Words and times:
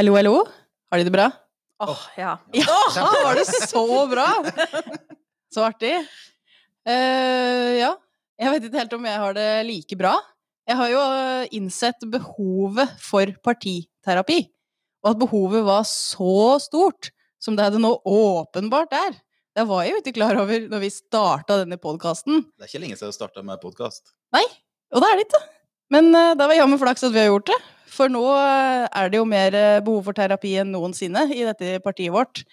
Hallo, 0.00 0.14
hallo. 0.16 0.46
Har 0.88 0.96
de 0.96 1.04
det 1.04 1.12
bra? 1.12 1.26
Åh, 1.84 2.02
ja. 2.16 2.30
Ja, 2.56 2.76
var 2.96 3.34
det 3.36 3.44
så 3.68 4.06
bra! 4.08 4.28
Så 5.54 5.60
artig. 5.60 5.90
Uh, 6.88 7.74
ja, 7.76 7.90
jeg 8.40 8.52
vet 8.54 8.64
ikke 8.64 8.78
helt 8.80 8.94
om 8.96 9.04
jeg 9.04 9.20
har 9.20 9.34
det 9.36 9.48
like 9.68 9.98
bra. 10.00 10.14
Jeg 10.64 10.78
har 10.78 10.88
jo 10.88 11.02
eh, 11.04 11.52
innsett 11.58 12.06
behovet 12.08 12.94
for 13.04 13.28
partiterapi, 13.44 14.38
og 15.04 15.10
at 15.10 15.20
behovet 15.20 15.66
var 15.68 15.84
så 15.84 16.56
stort 16.64 17.10
som 17.36 17.58
det 17.58 17.66
det 17.74 17.82
nå 17.84 17.90
åpenbart 18.00 18.96
er. 18.96 19.18
Det 19.52 19.66
var 19.68 19.84
jeg 19.84 19.98
jo 19.98 20.00
ikke 20.00 20.14
klar 20.16 20.40
over 20.40 20.64
når 20.70 20.84
vi 20.86 20.94
starta 20.94 21.58
denne 21.60 21.76
podkasten. 21.82 22.46
Det 22.56 22.64
er 22.64 22.72
ikke 22.72 22.86
lenge 22.86 22.96
siden 22.96 23.12
jeg 23.12 23.18
starta 23.18 23.44
med 23.44 23.60
podkast. 23.60 24.14
Nei, 24.32 24.46
og 24.96 25.04
det 25.04 25.12
er 25.12 25.20
det 25.20 25.28
ikke. 25.28 25.42
Men 25.92 26.08
uh, 26.16 26.32
det 26.32 26.48
var 26.48 26.56
jammen 26.56 26.80
flaks 26.80 27.04
at 27.04 27.12
vi 27.12 27.20
har 27.20 27.34
gjort 27.34 27.52
det. 27.52 27.60
For 27.90 28.12
nå 28.12 28.22
uh, 28.22 28.86
er 28.86 29.10
det 29.10 29.20
jo 29.20 29.26
mer 29.28 29.56
uh, 29.56 29.80
behov 29.84 30.04
for 30.08 30.16
terapi 30.16 30.56
enn 30.62 30.72
noensinne 30.74 31.26
i 31.34 31.42
dette 31.48 31.78
partiet 31.84 32.14
vårt. 32.14 32.44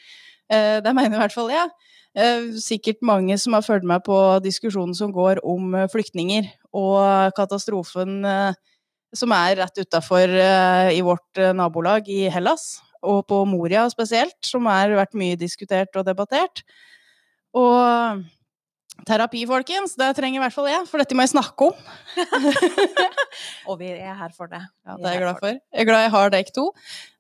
det 0.48 0.94
mener 0.96 1.18
i 1.18 1.20
hvert 1.20 1.34
fall 1.36 1.50
jeg. 1.52 1.72
sikkert 2.64 3.02
mange 3.04 3.36
som 3.38 3.52
har 3.52 3.66
fulgt 3.66 3.84
med 3.84 4.00
på 4.06 4.16
diskusjonen 4.40 4.96
som 4.96 5.12
går 5.12 5.42
om 5.44 5.76
flyktninger 5.92 6.48
og 6.72 7.36
katastrofen 7.36 8.24
som 9.12 9.34
er 9.36 9.58
rett 9.60 9.82
utafor 9.84 10.32
i 10.96 11.02
vårt 11.04 11.42
nabolag 11.52 12.08
i 12.08 12.30
Hellas 12.32 12.78
og 13.04 13.26
på 13.28 13.42
Moria 13.44 13.84
spesielt, 13.92 14.40
som 14.40 14.72
har 14.72 14.96
vært 14.96 15.20
mye 15.20 15.36
diskutert 15.36 16.00
og 16.00 16.08
debattert. 16.08 16.64
Og 17.52 18.24
terapi, 19.06 19.44
folkens, 19.50 19.96
det 20.00 20.10
trenger 20.18 20.40
i 20.40 20.44
hvert 20.46 20.56
fall 20.56 20.70
jeg, 20.72 20.88
for 20.90 21.02
dette 21.02 21.18
må 21.18 21.26
jeg 21.26 21.34
snakke 21.36 21.70
om. 21.70 21.78
og 23.70 23.78
vi 23.82 23.92
er 23.94 24.18
her 24.18 24.34
for 24.36 24.50
det. 24.52 24.64
Ja, 24.88 24.98
det 24.98 25.10
er 25.10 25.18
jeg 25.18 25.24
glad 25.26 25.42
for. 25.44 25.54
Jeg 25.54 25.84
er 25.84 25.90
glad 25.90 26.06
jeg 26.06 26.14
har 26.16 26.34
dere 26.34 26.56
to. 26.56 26.68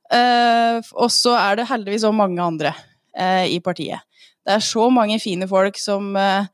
Uh, 0.07 0.79
og 0.95 1.09
så 1.11 1.35
er 1.35 1.59
det 1.59 1.67
heldigvis 1.67 2.05
òg 2.07 2.15
mange 2.15 2.39
andre 2.43 2.71
uh, 2.73 3.45
i 3.47 3.59
partiet. 3.63 4.05
Det 4.47 4.55
er 4.55 4.63
så 4.63 4.87
mange 4.93 5.19
fine 5.19 5.47
folk 5.51 5.79
som 5.81 6.13
uh, 6.15 6.47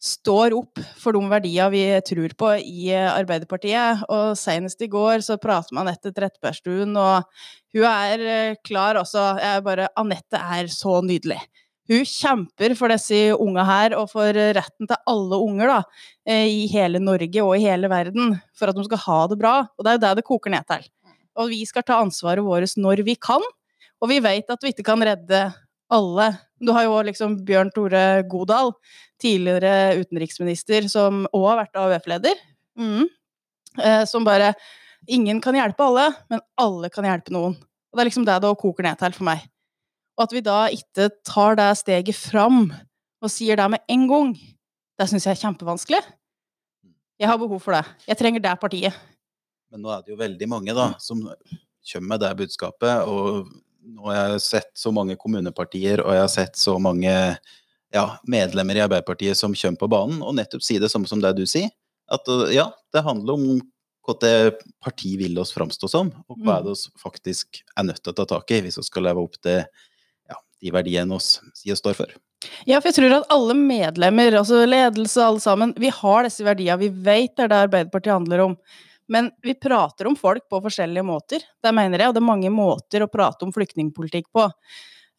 står 0.00 0.54
opp 0.56 0.80
for 0.96 1.16
de 1.16 1.22
verdiene 1.28 1.72
vi 1.74 1.82
tror 2.06 2.36
på 2.38 2.52
i 2.62 2.92
Arbeiderpartiet. 2.94 4.06
Og 4.08 4.36
senest 4.38 4.80
i 4.86 4.90
går 4.90 5.26
så 5.26 5.40
prater 5.42 5.76
man 5.76 5.90
Anette 5.90 6.14
Trettebergstuen, 6.14 6.94
og 6.96 7.26
hun 7.74 7.88
er 7.90 8.54
klar 8.64 9.00
også. 9.02 9.32
Jeg 9.42 9.66
bare 9.66 9.90
Anette 10.00 10.40
er 10.40 10.70
så 10.72 11.00
nydelig. 11.04 11.42
Hun 11.90 12.04
kjemper 12.06 12.76
for 12.78 12.92
disse 12.92 13.18
unga 13.34 13.64
her, 13.66 13.96
og 13.98 14.12
for 14.12 14.36
retten 14.56 14.86
til 14.86 15.00
alle 15.10 15.38
unger 15.42 15.72
da, 15.72 15.78
eh, 16.28 16.46
i 16.46 16.66
hele 16.70 17.00
Norge 17.02 17.42
og 17.42 17.56
i 17.56 17.64
hele 17.64 17.90
verden, 17.90 18.36
for 18.54 18.70
at 18.70 18.78
de 18.78 18.84
skal 18.86 19.02
ha 19.06 19.18
det 19.32 19.38
bra. 19.40 19.54
Og 19.74 19.84
det 19.84 19.90
er 19.90 19.98
jo 19.98 20.04
det 20.04 20.12
det 20.20 20.26
koker 20.28 20.54
ned 20.54 20.68
til. 20.70 20.86
Og 21.40 21.50
vi 21.50 21.64
skal 21.66 21.82
ta 21.86 21.98
ansvaret 21.98 22.44
vårt 22.46 22.76
når 22.78 23.02
vi 23.06 23.16
kan, 23.18 23.42
og 24.00 24.08
vi 24.08 24.20
vet 24.22 24.50
at 24.50 24.62
vi 24.62 24.72
ikke 24.72 24.86
kan 24.86 25.02
redde 25.02 25.42
alle. 25.90 26.28
Du 26.62 26.72
har 26.76 26.86
jo 26.86 26.98
liksom 27.02 27.40
Bjørn 27.44 27.72
Tore 27.74 28.22
Godal, 28.30 28.72
tidligere 29.20 29.98
utenriksminister, 30.00 30.86
som 30.88 31.26
òg 31.34 31.48
har 31.48 31.64
vært 31.64 31.80
AUF-leder. 31.80 32.38
Mm. 32.78 33.08
Eh, 33.82 34.04
som 34.06 34.24
bare 34.24 34.54
Ingen 35.08 35.38
kan 35.40 35.56
hjelpe 35.56 35.80
alle, 35.80 36.10
men 36.28 36.42
alle 36.60 36.90
kan 36.92 37.06
hjelpe 37.08 37.32
noen. 37.32 37.54
Og 37.56 37.96
det 37.96 38.02
er 38.02 38.08
liksom 38.10 38.26
det 38.28 38.34
det 38.44 38.50
koker 38.60 38.84
ned 38.84 38.98
til 39.00 39.14
for 39.16 39.26
meg. 39.30 39.46
Og 40.18 40.26
at 40.26 40.34
vi 40.34 40.42
da 40.44 40.60
ikke 40.74 41.08
tar 41.26 41.58
det 41.60 41.70
steget 41.80 42.16
fram 42.16 42.66
og 43.20 43.32
sier 43.32 43.58
det 43.60 43.68
med 43.72 43.84
en 43.92 44.06
gang, 44.10 44.34
det 45.00 45.08
syns 45.08 45.26
jeg 45.28 45.36
er 45.36 45.42
kjempevanskelig. 45.42 46.00
Jeg 47.20 47.28
har 47.28 47.40
behov 47.40 47.60
for 47.60 47.76
det. 47.76 47.84
Jeg 48.08 48.16
trenger 48.20 48.42
det 48.44 48.52
partiet. 48.60 48.96
Men 49.70 49.84
nå 49.84 49.90
er 49.92 50.04
det 50.04 50.14
jo 50.14 50.20
veldig 50.20 50.48
mange 50.50 50.74
da, 50.76 50.92
som 51.00 51.20
kommer 51.92 52.08
med 52.14 52.22
det 52.24 52.30
budskapet. 52.38 53.08
Og 53.08 53.50
nå 53.80 54.08
har 54.08 54.34
jeg 54.34 54.44
sett 54.44 54.70
så 54.78 54.92
mange 54.94 55.16
kommunepartier, 55.20 56.02
og 56.04 56.16
jeg 56.16 56.24
har 56.24 56.32
sett 56.32 56.56
så 56.60 56.76
mange 56.82 57.12
ja, 57.94 58.06
medlemmer 58.30 58.78
i 58.78 58.84
Arbeiderpartiet 58.84 59.38
som 59.38 59.54
kommer 59.56 59.80
på 59.80 59.90
banen, 59.92 60.24
og 60.24 60.36
nettopp 60.38 60.64
sier 60.64 60.82
det 60.82 60.90
samme 60.92 61.10
som 61.10 61.22
det 61.22 61.34
du 61.38 61.44
sier. 61.48 61.70
At 62.10 62.26
ja, 62.54 62.70
det 62.92 63.04
handler 63.06 63.36
om 63.36 63.60
hva 64.06 64.16
det 64.22 64.62
partiet 64.82 65.20
vil 65.20 65.38
oss 65.38 65.52
framstå 65.54 65.90
som, 65.92 66.10
og 66.26 66.40
hva 66.40 66.58
er 66.58 66.66
det 66.66 66.74
vi 66.74 67.02
faktisk 67.02 67.60
er 67.76 67.86
nødt 67.86 68.00
til 68.02 68.14
å 68.14 68.16
ta 68.16 68.26
tak 68.32 68.56
i 68.56 68.62
hvis 68.64 68.80
vi 68.80 68.86
skal 68.86 69.06
leve 69.06 69.22
opp 69.22 69.36
til 69.44 69.62
de 70.60 70.72
verdiene 70.74 71.16
oss 71.16 71.38
sier 71.56 71.78
står 71.78 71.96
for. 71.98 72.12
Ja, 72.68 72.78
for 72.80 72.88
jeg 72.88 72.96
tror 72.96 73.16
at 73.18 73.32
alle 73.32 73.56
medlemmer, 73.56 74.38
altså 74.40 74.62
ledelse, 74.68 75.20
alle 75.24 75.42
sammen, 75.42 75.74
vi 75.80 75.90
har 75.92 76.24
disse 76.24 76.44
verdiene. 76.46 76.80
Vi 76.80 76.88
vet 76.88 77.34
det 77.36 77.46
er 77.46 77.52
det 77.52 77.64
Arbeiderpartiet 77.66 78.16
handler 78.16 78.44
om. 78.46 78.54
Men 79.10 79.32
vi 79.42 79.56
prater 79.58 80.06
om 80.06 80.14
folk 80.16 80.46
på 80.48 80.60
forskjellige 80.62 81.04
måter. 81.04 81.42
Det 81.62 81.72
mener 81.74 81.98
jeg, 82.00 82.10
og 82.10 82.16
det 82.16 82.22
er 82.22 82.30
mange 82.30 82.52
måter 82.54 83.02
å 83.04 83.10
prate 83.10 83.44
om 83.44 83.52
flyktningpolitikk 83.52 84.28
på. 84.32 84.46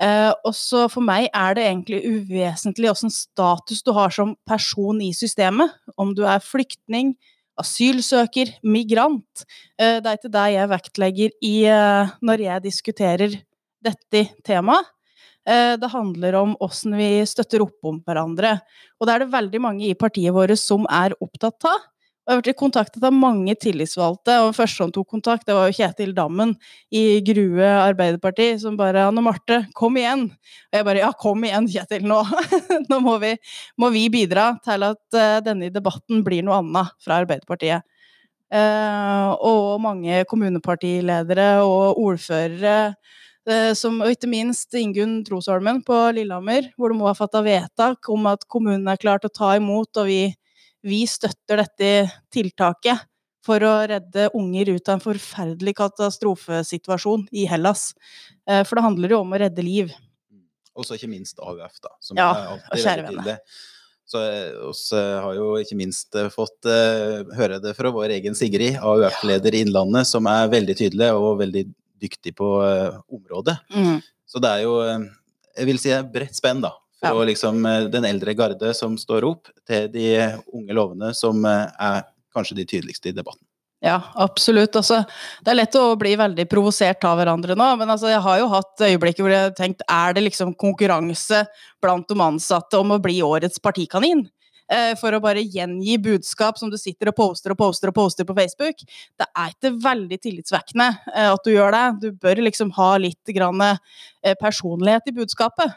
Eh, 0.01 0.31
også 0.47 0.87
for 0.89 1.05
meg 1.05 1.27
er 1.29 1.57
det 1.57 1.67
egentlig 1.67 1.99
uvesentlig 2.07 2.89
hvilken 2.89 3.13
status 3.13 3.83
du 3.85 3.91
har 3.93 4.13
som 4.15 4.33
person 4.47 5.01
i 5.03 5.11
systemet. 5.13 5.75
Om 5.99 6.15
du 6.17 6.23
er 6.25 6.41
flyktning, 6.41 7.13
asylsøker, 7.61 8.55
migrant. 8.63 9.45
Eh, 9.77 9.99
det 9.99 10.07
er 10.07 10.17
ikke 10.17 10.33
det 10.33 10.47
jeg 10.55 10.71
vektlegger 10.71 11.35
i, 11.43 11.55
eh, 11.69 12.15
når 12.23 12.45
jeg 12.47 12.65
diskuterer 12.65 13.37
dette 13.83 14.23
temaet. 14.47 14.89
Eh, 15.49 15.77
det 15.77 15.89
handler 15.89 16.35
om 16.37 16.53
åssen 16.61 16.93
vi 16.97 17.25
støtter 17.25 17.63
opp 17.65 17.87
om 17.87 18.01
hverandre. 18.05 18.59
Og 18.99 19.07
det 19.07 19.13
er 19.13 19.23
det 19.23 19.33
veldig 19.33 19.61
mange 19.63 19.87
i 19.89 19.97
partiet 19.97 20.33
vårt 20.35 20.53
som 20.59 20.85
er 20.89 21.15
opptatt 21.21 21.69
av. 21.69 21.87
Jeg 22.21 22.35
har 22.35 22.37
vært 22.37 22.51
i 22.51 22.59
kontakt 22.59 22.97
med 23.01 23.15
mange 23.17 23.53
tillitsvalgte, 23.57 24.35
og 24.37 24.51
den 24.51 24.53
første 24.53 24.77
som 24.77 24.91
tok 24.93 25.07
kontakt, 25.09 25.47
det 25.47 25.55
var 25.57 25.65
jo 25.67 25.73
Kjetil 25.73 26.11
Dammen 26.15 26.51
i 26.93 27.17
Grue 27.25 27.65
Arbeiderparti, 27.65 28.59
som 28.61 28.77
bare 28.77 29.07
'Anne 29.07 29.23
Marte, 29.25 29.65
kom 29.73 29.97
igjen!' 29.97 30.29
Og 30.29 30.77
jeg 30.77 30.85
bare 30.85 31.01
'Ja, 31.01 31.11
kom 31.11 31.41
igjen, 31.43 31.67
Kjetil, 31.67 32.05
nå!' 32.05 32.21
nå 32.91 32.99
må 33.01 33.17
vi, 33.19 33.35
må 33.75 33.89
vi, 33.89 34.07
bidra 34.07 34.53
til 34.63 34.83
at 34.83 35.01
uh, 35.17 35.41
denne 35.41 35.73
debatten 35.73 36.23
blir 36.23 36.43
noe 36.43 36.61
annet 36.61 36.93
fra 37.01 37.25
Arbeiderpartiet. 37.25 37.81
Uh, 38.53 39.33
og 39.41 39.81
mange 39.81 40.23
kommunepartiledere 40.29 41.65
og 41.65 41.97
ordførere 41.97 42.93
Eh, 42.93 43.30
som, 43.73 43.95
og 44.03 44.11
ikke 44.13 44.29
minst 44.29 44.75
Ingunn 44.77 45.23
Trosholmen 45.25 45.79
på 45.85 45.95
Lillehammer, 46.13 46.67
hvor 46.77 46.93
de 46.93 46.99
må 46.99 47.07
ha 47.07 47.15
fatta 47.17 47.41
vedtak 47.41 48.09
om 48.13 48.27
at 48.29 48.45
kommunen 48.45 48.85
er 48.91 48.99
klar 49.01 49.21
til 49.21 49.31
å 49.31 49.33
ta 49.33 49.55
imot, 49.57 49.97
og 49.97 50.05
vi, 50.11 50.27
vi 50.85 50.99
støtter 51.09 51.63
dette 51.63 51.89
tiltaket 52.33 53.01
for 53.45 53.63
å 53.65 53.73
redde 53.89 54.29
unger 54.37 54.75
ut 54.75 54.87
av 54.89 54.97
en 54.97 55.03
forferdelig 55.03 55.73
katastrofesituasjon 55.79 57.27
i 57.33 57.47
Hellas. 57.49 57.91
Eh, 58.49 58.63
for 58.67 58.77
det 58.77 58.85
handler 58.85 59.15
jo 59.15 59.21
om 59.23 59.33
å 59.33 59.41
redde 59.41 59.65
liv. 59.65 59.91
Mm. 60.31 60.45
Og 60.77 60.87
så 60.87 60.97
ikke 60.97 61.11
minst 61.11 61.41
AUF, 61.41 61.79
da. 61.81 61.93
Som 62.03 62.21
ja, 62.21 62.29
er 62.29 62.51
alltid 62.53 62.85
veldig 62.85 63.07
tydelig. 63.17 63.37
Så 64.11 64.21
vi 64.21 64.99
eh, 64.99 65.17
har 65.25 65.37
jo 65.37 65.51
ikke 65.61 65.77
minst 65.79 66.17
fått 66.33 66.67
uh, 66.67 67.21
høre 67.37 67.61
det 67.63 67.73
fra 67.77 67.93
vår 67.95 68.17
egen 68.17 68.35
Sigrid, 68.37 68.75
AUF-leder 68.83 69.55
i 69.55 69.63
Innlandet, 69.65 70.09
som 70.09 70.27
er 70.29 70.51
veldig 70.51 70.75
tydelig 70.77 71.13
og 71.15 71.39
veldig 71.41 71.69
dyktig 72.01 72.35
på 72.37 72.53
uh, 72.63 73.01
området. 73.11 73.57
Mm. 73.75 73.99
Så 74.27 74.41
det 74.41 74.51
er 74.51 74.63
jo, 74.63 74.77
eh, 74.85 75.05
jeg 75.59 75.67
vil 75.67 75.79
si, 75.81 75.91
bredt 76.13 76.37
spenn, 76.37 76.63
da. 76.63 76.73
Fra 77.01 77.11
ja. 77.17 77.27
liksom, 77.27 77.63
eh, 77.67 77.87
den 77.91 78.07
eldre 78.07 78.35
garde 78.37 78.73
som 78.77 78.97
står 78.99 79.27
opp, 79.27 79.51
til 79.67 79.89
de 79.93 80.07
unge 80.53 80.77
lovene 80.77 81.11
som 81.17 81.43
er 81.45 82.05
kanskje 82.31 82.61
de 82.61 82.67
tydeligste 82.69 83.11
i 83.11 83.15
debatten. 83.15 83.43
Ja, 83.81 83.97
absolutt. 84.13 84.75
Altså, 84.77 84.99
det 85.41 85.51
er 85.51 85.57
lett 85.57 85.75
å 85.79 85.95
bli 85.97 86.13
veldig 86.19 86.45
provosert 86.49 87.01
av 87.09 87.17
hverandre 87.17 87.55
nå, 87.57 87.71
men 87.79 87.89
altså, 87.89 88.11
jeg 88.11 88.21
har 88.21 88.37
jo 88.37 88.51
hatt 88.51 88.83
øyeblikker 88.85 89.25
hvor 89.25 89.33
jeg 89.33 89.47
har 89.47 89.55
tenkt 89.57 89.81
er 89.89 90.13
det 90.13 90.27
liksom 90.27 90.53
konkurranse 90.53 91.41
blant 91.81 92.05
de 92.07 92.19
ansatte 92.21 92.77
om 92.77 92.93
å 92.93 93.01
bli 93.01 93.17
årets 93.25 93.57
partikanin? 93.63 94.27
Eh, 94.71 94.93
for 94.95 95.11
å 95.11 95.19
bare 95.19 95.43
gjengi 95.43 95.97
budskap 95.99 96.59
som 96.59 96.69
du 96.71 96.77
sitter 96.79 97.11
og 97.11 97.17
poster 97.17 97.51
og 97.51 97.59
poster 97.59 97.91
og 97.91 97.95
poster 97.97 98.27
på 98.27 98.35
Facebook. 98.37 98.83
Det 99.19 99.27
er 99.27 99.51
ikke 99.51 99.73
veldig 99.83 100.19
tillitsvekkende 100.23 100.87
eh, 101.11 101.27
at 101.27 101.43
du 101.43 101.51
gjør 101.51 101.75
det. 101.75 101.85
Du 102.05 102.07
bør 102.15 102.39
liksom 102.45 102.71
ha 102.77 102.91
litt 103.01 103.33
eh, 103.35 104.35
personlighet 104.39 105.11
i 105.11 105.15
budskapet, 105.17 105.75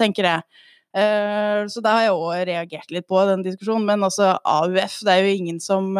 tenker 0.00 0.32
jeg. 0.32 0.62
Så 0.96 1.82
det 1.84 1.90
har 1.92 2.06
jeg 2.06 2.12
òg 2.16 2.46
reagert 2.48 2.92
litt 2.94 3.04
på 3.06 3.20
den 3.28 3.42
diskusjonen. 3.44 3.84
Men 3.84 4.06
altså, 4.06 4.30
AUF, 4.48 5.02
det 5.04 5.12
er 5.12 5.26
jo 5.26 5.34
ingen 5.36 5.60
som 5.60 5.92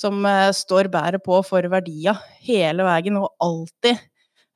som 0.00 0.24
står 0.56 0.88
bedre 0.88 1.18
på 1.20 1.42
for 1.44 1.66
verdier 1.68 2.16
hele 2.46 2.86
veien 2.86 3.18
og 3.20 3.34
alltid. 3.44 4.00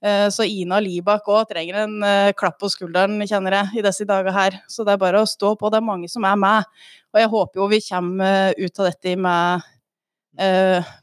Eh, 0.05 0.27
så 0.29 0.45
Ina 0.45 0.81
Libak 0.85 1.29
òg 1.33 1.47
trenger 1.49 1.85
en 1.87 1.95
eh, 2.05 2.33
klapp 2.37 2.59
på 2.61 2.69
skulderen, 2.73 3.17
kjenner 3.25 3.57
jeg, 3.57 3.81
i 3.81 3.85
disse 3.87 4.05
dager 4.09 4.35
her. 4.37 4.59
Så 4.69 4.85
det 4.85 4.95
er 4.95 5.01
bare 5.01 5.23
å 5.23 5.29
stå 5.29 5.55
på. 5.57 5.71
Det 5.73 5.81
er 5.81 5.87
mange 5.87 6.11
som 6.13 6.27
er 6.29 6.37
med. 6.41 6.69
Og 7.15 7.23
jeg 7.23 7.31
håper 7.33 7.63
jo 7.63 7.71
vi 7.73 7.81
kommer 7.87 8.51
eh, 8.53 8.67
ut 8.67 8.83
av 8.83 8.91
dette 8.91 9.17
med 9.17 9.71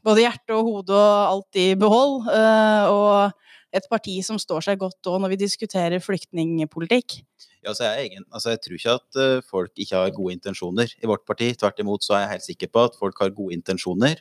både 0.04 0.20
hjerte 0.20 0.52
og 0.52 0.66
hode 0.66 0.92
og 0.92 1.20
alt 1.24 1.56
i 1.56 1.70
behold. 1.80 2.26
Eh, 2.28 2.90
og 2.92 3.72
et 3.72 3.86
parti 3.88 4.18
som 4.20 4.36
står 4.36 4.66
seg 4.66 4.82
godt 4.82 5.08
òg 5.08 5.22
når 5.24 5.32
vi 5.32 5.38
diskuterer 5.40 6.04
flyktningpolitikk. 6.04 7.22
Ja, 7.62 7.72
altså 7.72 7.88
jeg, 7.88 8.20
altså 8.28 8.52
jeg, 8.52 8.60
tror 8.60 8.76
ikke 8.76 8.96
at 8.98 9.46
folk 9.48 9.80
ikke 9.80 10.02
har 10.02 10.12
gode 10.12 10.36
intensjoner 10.36 10.92
i 11.00 11.08
vårt 11.08 11.24
parti. 11.24 11.48
Tvert 11.56 11.80
imot 11.80 12.04
så 12.04 12.18
er 12.18 12.26
jeg 12.26 12.32
helt 12.34 12.46
sikker 12.50 12.72
på 12.74 12.84
at 12.90 13.00
folk 13.00 13.24
har 13.24 13.32
gode 13.32 13.56
intensjoner. 13.56 14.20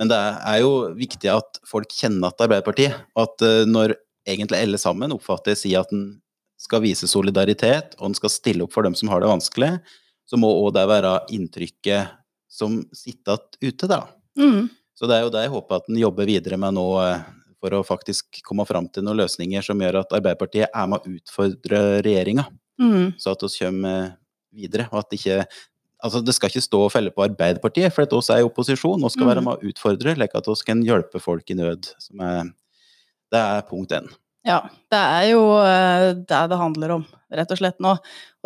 Men 0.00 0.08
det 0.08 0.16
er 0.16 0.58
jo 0.62 0.72
viktig 0.96 1.28
at 1.34 1.60
folk 1.68 1.92
kjenner 1.92 2.32
at 2.32 2.46
Arbeiderpartiet. 2.46 2.96
Og 3.12 3.26
at 3.26 3.46
når 3.68 3.98
egentlig 4.26 4.58
alle 4.62 4.78
sammen 4.78 5.12
oppfatter 5.14 5.54
si 5.58 5.74
at 5.78 5.92
en 5.94 6.20
skal 6.58 6.80
vise 6.82 7.06
solidaritet, 7.10 7.94
og 8.00 8.08
en 8.10 8.14
skal 8.16 8.32
stille 8.32 8.64
opp 8.64 8.72
for 8.72 8.82
dem 8.86 8.94
som 8.96 9.08
har 9.12 9.20
det 9.20 9.28
vanskelig, 9.28 9.74
så 10.26 10.38
må 10.40 10.48
òg 10.64 10.72
det 10.74 10.86
være 10.88 11.12
inntrykket 11.36 12.14
som 12.48 12.80
sitter 12.96 13.36
igjen 13.60 13.74
ute, 13.76 13.88
da. 13.90 14.00
Mm. 14.38 14.68
Så 14.96 15.06
det 15.08 15.16
er 15.18 15.26
jo 15.26 15.32
det 15.34 15.42
jeg 15.44 15.52
håper 15.52 15.76
at 15.76 15.90
en 15.92 15.98
jobber 16.00 16.26
videre 16.26 16.56
med 16.58 16.74
nå, 16.78 16.86
eh, 17.04 17.20
for 17.60 17.70
å 17.76 17.84
faktisk 17.84 18.40
komme 18.46 18.64
fram 18.68 18.88
til 18.88 19.04
noen 19.04 19.20
løsninger 19.20 19.62
som 19.64 19.78
gjør 19.80 20.00
at 20.02 20.12
Arbeiderpartiet 20.16 20.68
er 20.72 20.86
med 20.88 21.00
å 21.04 21.16
utfordre 21.18 22.02
regjeringa, 22.04 22.46
Mm. 22.78 23.14
så 23.16 23.32
at 23.32 23.40
vi 23.40 23.48
kommer 23.64 24.02
eh, 24.04 24.10
videre. 24.52 24.88
Og 24.92 24.98
at 25.00 25.10
ikke 25.16 25.46
Altså, 26.04 26.20
det 26.22 26.34
skal 26.36 26.50
ikke 26.50 26.60
stå 26.60 26.78
og 26.84 26.90
felle 26.92 27.10
på 27.10 27.24
Arbeiderpartiet, 27.24 27.90
for 27.90 28.04
vi 28.04 28.32
er 28.34 28.42
i 28.42 28.44
opposisjon 28.44 29.02
og 29.02 29.10
skal 29.10 29.26
være 29.26 29.40
Mhm. 29.40 29.44
med 29.44 29.56
å 29.56 29.70
utfordre, 29.72 30.14
slik 30.14 30.34
at 30.36 30.44
vi 30.46 30.54
kan 30.66 30.82
hjelpe 30.84 31.18
folk 31.18 31.50
i 31.50 31.54
nød. 31.54 31.88
Som 31.98 32.20
er, 32.20 32.52
det 33.34 33.42
er 33.42 33.66
punkt 33.68 33.94
én. 33.96 34.08
Ja, 34.46 34.60
det 34.94 34.98
er 34.98 35.24
jo 35.32 35.40
eh, 35.58 36.12
det 36.14 36.40
det 36.52 36.58
handler 36.60 36.92
om, 37.00 37.04
rett 37.34 37.50
og 37.50 37.58
slett 37.58 37.80
nå. 37.82 37.96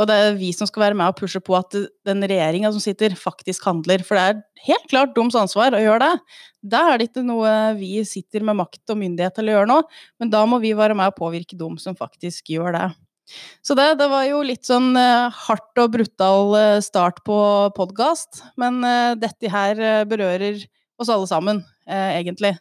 Og 0.00 0.06
det 0.09 0.15
er 0.17 0.38
vi 0.38 0.49
som 0.56 0.69
skal 0.69 0.87
være 0.87 0.97
med 0.97 1.12
og 1.12 1.19
pushe 1.19 1.43
på 1.44 1.53
at 1.59 1.77
den 2.09 2.25
regjeringa 2.25 2.71
som 2.73 2.81
sitter, 2.81 3.12
faktisk 3.21 3.67
handler. 3.69 4.00
For 4.06 4.17
det 4.17 4.23
er 4.25 4.38
helt 4.71 4.87
klart 4.88 5.12
deres 5.17 5.37
ansvar 5.37 5.77
å 5.77 5.82
gjøre 5.82 6.06
det. 6.06 6.38
Da 6.73 6.87
er 6.88 7.00
det 7.00 7.11
ikke 7.11 7.27
noe 7.27 7.53
vi 7.77 8.00
sitter 8.09 8.47
med 8.49 8.56
makt 8.62 8.94
og 8.94 9.00
myndighet 9.03 9.37
til 9.37 9.50
å 9.50 9.59
gjøre 9.59 9.69
nå, 9.69 9.77
men 10.23 10.32
da 10.32 10.41
må 10.49 10.62
vi 10.65 10.73
være 10.79 10.97
med 10.97 11.12
og 11.12 11.21
påvirke 11.21 11.59
dem 11.61 11.77
som 11.82 11.99
faktisk 11.99 12.49
gjør 12.55 12.73
det. 12.79 12.88
Så 13.62 13.77
det, 13.79 13.93
det 14.00 14.09
var 14.11 14.25
jo 14.27 14.41
litt 14.43 14.65
sånn 14.67 14.94
eh, 14.99 15.43
hardt 15.44 15.85
og 15.85 15.93
brutal 15.99 16.56
eh, 16.56 16.79
start 16.82 17.21
på 17.29 17.37
podkast, 17.77 18.41
men 18.59 18.81
dette 19.21 19.53
her 19.53 20.09
berører 20.09 20.65
oss 21.00 21.12
alle 21.12 21.29
sammen, 21.29 21.62
egentlig. 21.87 22.56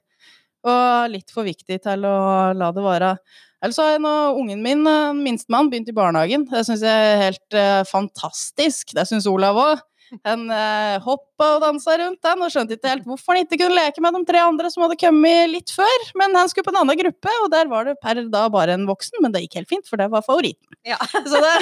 Og 0.67 1.11
litt 1.13 1.31
for 1.31 1.47
viktig 1.47 1.79
til 1.85 2.07
å 2.07 2.17
la 2.57 2.71
det 2.75 2.83
være. 2.83 3.13
Ellers 3.59 3.79
har 3.81 3.93
jeg 3.93 4.03
nå 4.03 4.15
ungen 4.39 4.61
min, 4.63 4.85
eh, 4.87 5.13
minstemann, 5.15 5.69
begynt 5.71 5.91
i 5.91 5.95
barnehagen. 5.95 6.45
Det 6.47 6.63
syns 6.67 6.83
jeg 6.83 7.07
er 7.11 7.23
helt 7.25 7.55
eh, 7.55 7.83
fantastisk. 7.87 8.93
Det 8.95 9.05
syns 9.07 9.27
Olav 9.27 9.59
òg. 9.59 9.81
Han 10.25 10.45
uh, 10.51 10.97
hoppa 11.05 11.47
og 11.55 11.61
dansa 11.63 11.95
rundt 12.01 12.21
den, 12.25 12.41
og 12.45 12.51
skjønte 12.53 12.75
ikke 12.77 12.91
helt 12.91 13.05
hvorfor 13.07 13.35
han 13.35 13.45
ikke 13.45 13.59
kunne 13.61 13.77
leke 13.77 14.01
med 14.03 14.15
de 14.17 14.21
tre 14.27 14.41
andre 14.43 14.71
som 14.73 14.83
hadde 14.85 14.97
kommet 14.99 15.51
litt 15.53 15.73
før. 15.75 16.05
Men 16.19 16.35
han 16.37 16.49
skulle 16.51 16.67
på 16.67 16.73
en 16.73 16.81
annen 16.81 16.99
gruppe, 16.99 17.33
og 17.43 17.49
der 17.53 17.69
var 17.71 17.87
det 17.89 17.95
per 18.03 18.21
da 18.29 18.45
bare 18.51 18.75
en 18.77 18.87
voksen, 18.89 19.21
men 19.23 19.33
det 19.35 19.43
gikk 19.45 19.59
helt 19.61 19.71
fint, 19.71 19.87
for 19.89 20.01
det 20.01 20.09
var 20.13 20.25
favoritten. 20.25 20.65
Ja. 20.87 20.97
Så 21.13 21.39
det, 21.43 21.53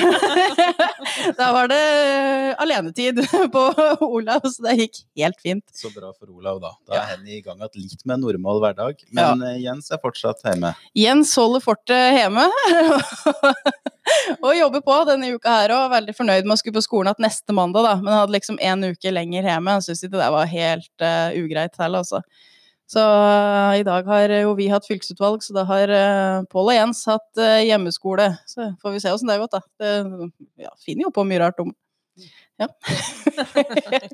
da 1.39 1.49
var 1.55 1.69
det 1.71 1.81
alenetid 2.63 3.21
på 3.55 3.63
Olav, 4.07 4.45
så 4.47 4.67
det 4.69 4.77
gikk 4.81 5.01
helt 5.21 5.41
fint. 5.43 5.65
Så 5.75 5.91
bra 5.95 6.13
for 6.13 6.31
Olav, 6.31 6.61
da. 6.63 6.73
Da 6.87 6.97
Ja. 6.97 7.01
er 7.03 7.15
han 7.17 7.27
i 7.27 7.41
gang 7.45 7.59
igjen 7.61 7.83
litt 7.91 8.05
med 8.05 8.17
en 8.17 8.25
normal 8.27 8.61
hverdag. 8.63 9.03
Men 9.11 9.43
ja. 9.43 9.53
Jens 9.67 9.91
er 9.91 10.01
fortsatt 10.01 10.41
hjemme. 10.45 10.73
Jens 10.97 11.35
holder 11.37 11.63
fortet 11.63 12.21
hjemme. 12.21 12.47
og 14.43 14.51
jobber 14.57 14.83
på 14.85 14.97
denne 15.09 15.31
uka 15.35 15.55
her 15.61 15.73
òg. 15.75 15.87
Veldig 15.93 16.15
fornøyd 16.17 16.47
med 16.47 16.57
å 16.57 16.59
skulle 16.59 16.77
på 16.77 16.85
skolen 16.85 17.11
igjen 17.11 17.27
neste 17.27 17.55
mandag, 17.55 17.87
da. 17.87 17.95
Men 18.01 18.19
hadde 18.21 18.35
liksom 18.35 18.59
en 18.63 18.91
uke 18.91 19.13
lenger 19.13 19.49
hjemme. 19.51 19.77
Jeg 19.77 19.87
syns 19.87 20.05
ikke 20.05 20.19
det 20.19 20.29
var 20.35 20.53
helt 20.53 21.05
uh, 21.05 21.39
ugreit 21.39 21.81
heller, 21.81 22.05
altså. 22.05 22.21
Så 22.87 23.03
uh, 23.03 23.73
i 23.75 23.83
dag 23.87 24.07
har 24.07 24.35
jo 24.37 24.53
vi 24.55 24.69
hatt 24.71 24.87
fylkesutvalg, 24.87 25.41
så 25.43 25.55
da 25.57 25.65
har 25.67 25.91
uh, 25.91 26.45
Pål 26.51 26.71
og 26.71 26.77
Jens 26.77 27.03
hatt 27.09 27.43
hjemmeskole. 27.65 28.29
Så 28.47 28.71
får 28.83 28.95
vi 28.95 29.03
se 29.03 29.15
åssen 29.15 29.31
det 29.31 29.37
har 29.37 29.45
gått, 29.45 29.57
da. 29.57 29.63
Det, 29.81 30.31
ja, 30.67 30.73
finner 30.83 31.07
jo 31.07 31.15
på 31.15 31.27
mye 31.27 31.43
rart 31.43 31.59
om 31.63 31.73
Ja. 32.57 32.67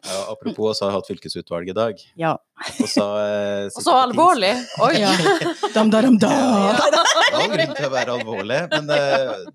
Ja, 0.03 0.17
apropos, 0.33 0.75
så 0.77 0.83
har 0.85 0.91
jeg 0.91 0.97
hatt 0.97 1.07
fylkesutvalg 1.07 1.69
i 1.71 1.75
dag. 1.77 1.99
ja. 2.19 2.33
Og 2.79 2.87
så, 2.87 3.03
eh, 3.19 3.65
Og 3.75 3.81
så 3.83 3.93
alvorlig! 3.97 4.51
Oi! 4.83 4.91
ja. 5.01 5.09
Dam, 5.73 5.89
daram, 5.91 6.15
da. 6.21 6.29
Det 6.29 7.39
er 7.39 7.49
grunn 7.53 7.73
til 7.75 7.87
å 7.87 7.91
være 7.91 8.13
alvorlig, 8.17 8.59
men 8.71 8.85
det, 8.87 8.99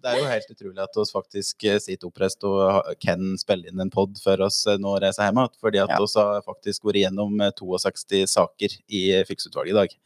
det 0.02 0.10
er 0.10 0.18
jo 0.18 0.26
helt 0.28 0.50
utrolig 0.52 0.82
at 0.84 0.98
oss 1.00 1.12
faktisk 1.14 1.64
eh, 1.70 1.78
sitter 1.80 2.08
oppreist 2.10 2.44
og 2.48 2.88
kan 3.04 3.22
spille 3.40 3.70
inn 3.70 3.80
en 3.84 3.92
pod 3.94 4.18
før 4.24 4.46
oss 4.48 4.58
eh, 4.68 4.76
nå 4.82 4.96
reiser 5.04 5.28
hjem 5.28 5.40
igjen. 5.44 5.54
Fordi 5.64 5.82
at 5.84 5.92
Ja. 5.94 6.00
vi 6.02 6.10
har 6.20 6.44
faktisk 6.48 6.88
vært 6.88 7.00
gjennom 7.04 7.38
eh, 7.44 7.52
62 7.60 8.22
saker 8.34 8.76
i 8.88 9.02
fylkesutvalget 9.30 9.72
i 9.74 9.78
dag. 9.78 9.96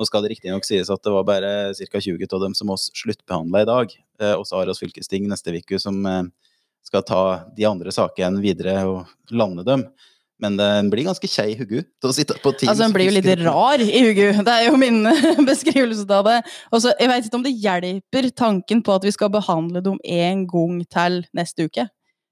Nå 0.00 0.08
skal 0.08 0.24
det 0.24 0.32
riktignok 0.36 0.66
sies 0.66 0.90
at 0.90 1.02
det 1.06 1.14
var 1.14 1.26
bare 1.28 1.52
ca. 1.76 2.02
20 2.02 2.30
av 2.30 2.46
dem 2.46 2.54
som 2.58 2.70
oss 2.74 2.88
sluttbehandla 2.98 3.62
i 3.66 3.70
dag. 3.74 3.94
Eh, 4.22 4.34
Og 4.38 4.46
så 4.48 4.58
har 4.62 4.70
oss 4.72 4.82
fylkesting 4.82 5.28
neste 5.30 5.54
uke 5.60 5.78
som 5.82 6.00
eh, 6.06 6.22
skal 6.86 7.04
ta 7.06 7.22
de 7.56 7.66
andre 7.68 7.92
sakene 7.94 8.42
videre 8.42 8.80
og 8.88 9.34
lande 9.34 9.66
dem. 9.66 9.84
Men 10.40 10.56
den 10.56 10.88
blir 10.88 11.04
ganske 11.04 11.28
kjei 11.28 11.50
i 11.52 11.58
hodet 11.58 11.84
til 12.00 12.08
å 12.08 12.14
sitte 12.16 12.36
på 12.40 12.52
Teams. 12.54 12.70
Altså, 12.72 12.86
den 12.86 12.94
blir 12.96 13.10
jo 13.10 13.16
litt 13.18 13.44
rar 13.44 13.82
i 13.84 13.90
Hugu. 14.06 14.26
Det 14.46 14.54
er 14.56 14.66
jo 14.70 14.80
min 14.80 15.02
beskrivelse 15.50 16.08
av 16.16 16.28
det. 16.30 16.40
Og 16.72 16.82
så, 16.84 16.94
jeg 16.96 17.12
vet 17.12 17.28
ikke 17.28 17.40
om 17.40 17.46
det 17.46 17.56
hjelper 17.60 18.30
tanken 18.32 18.80
på 18.86 18.96
at 18.96 19.04
vi 19.04 19.12
skal 19.14 19.32
behandle 19.32 19.84
dem 19.84 20.00
en 20.00 20.46
gang 20.48 20.84
til 20.88 21.24
neste 21.36 21.68
uke. 21.68 21.86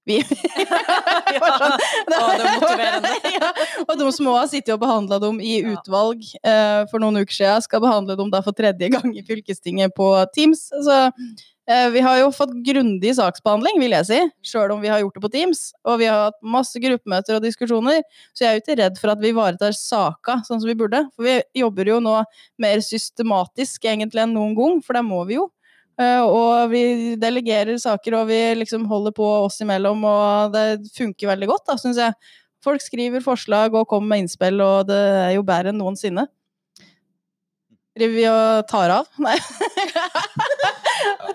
Vi, 0.09 0.23
ja, 0.25 1.41
var 1.43 1.59
sånn, 1.61 1.75
det 2.09 2.17
er 2.17 2.55
motiverende. 2.63 3.11
ja, 3.35 3.51
og 3.85 3.91
de 4.01 4.07
som 4.17 4.31
òg 4.33 4.39
har 4.39 4.47
sittet 4.49 4.73
og 4.73 4.81
behandla 4.81 5.19
dem 5.21 5.37
i 5.45 5.59
utvalg 5.69 6.23
eh, 6.41 6.87
for 6.89 7.03
noen 7.03 7.21
uker 7.21 7.37
siden, 7.37 7.65
skal 7.67 7.83
behandle 7.85 8.17
dem 8.17 8.31
da 8.33 8.41
for 8.47 8.57
tredje 8.57 8.89
gang 8.95 9.13
i 9.13 9.25
fylkestinget 9.27 9.93
på 9.99 10.09
Teams. 10.33 10.71
Så 10.73 10.97
eh, 11.11 11.29
vi 11.69 12.01
har 12.01 12.17
jo 12.23 12.31
fått 12.33 12.55
grundig 12.65 13.11
saksbehandling, 13.19 13.77
vil 13.83 13.93
jeg 13.93 14.07
si, 14.09 14.19
sjøl 14.51 14.73
om 14.73 14.81
vi 14.81 14.89
har 14.89 15.03
gjort 15.03 15.19
det 15.19 15.23
på 15.25 15.31
Teams. 15.35 15.61
Og 15.85 15.99
vi 16.01 16.07
har 16.09 16.31
hatt 16.31 16.39
masse 16.41 16.81
gruppemøter 16.81 17.37
og 17.37 17.45
diskusjoner, 17.45 18.01
så 18.33 18.45
jeg 18.45 18.49
er 18.49 18.57
jo 18.57 18.63
ikke 18.63 18.79
redd 18.81 18.97
for 19.03 19.13
at 19.13 19.21
vi 19.21 19.35
ivaretar 19.35 19.77
saka 19.77 20.39
sånn 20.47 20.63
som 20.63 20.71
vi 20.71 20.79
burde. 20.79 21.03
For 21.13 21.29
vi 21.29 21.37
jobber 21.61 21.93
jo 21.93 22.01
nå 22.01 22.17
mer 22.65 22.81
systematisk 22.85 23.85
egentlig 23.85 24.25
enn 24.25 24.33
noen 24.39 24.57
gang, 24.57 24.81
for 24.87 24.97
det 24.97 25.05
må 25.05 25.21
vi 25.29 25.37
jo. 25.37 25.51
Eh, 25.99 26.23
og 26.23 26.71
vi 26.71 27.17
delegerer 27.19 27.79
saker, 27.83 28.21
og 28.21 28.29
vi 28.31 28.41
liksom 28.61 28.87
holder 28.91 29.15
på 29.17 29.29
oss 29.45 29.59
imellom, 29.65 30.05
og 30.07 30.55
det 30.55 30.67
funker 30.95 31.33
veldig 31.35 31.51
godt, 31.51 31.67
da, 31.69 31.79
syns 31.81 31.99
jeg. 32.01 32.17
Folk 32.65 32.83
skriver 32.83 33.23
forslag 33.23 33.75
og 33.77 33.89
kommer 33.91 34.15
med 34.15 34.25
innspill, 34.25 34.63
og 34.63 34.89
det 34.89 34.99
er 34.99 35.33
jo 35.37 35.47
bedre 35.47 35.75
enn 35.75 35.83
noensinne. 35.83 36.27
Driver 37.99 38.15
vi 38.15 38.27
og 38.31 38.67
tar 38.71 38.95
av? 39.01 39.11
Nei. 39.19 39.37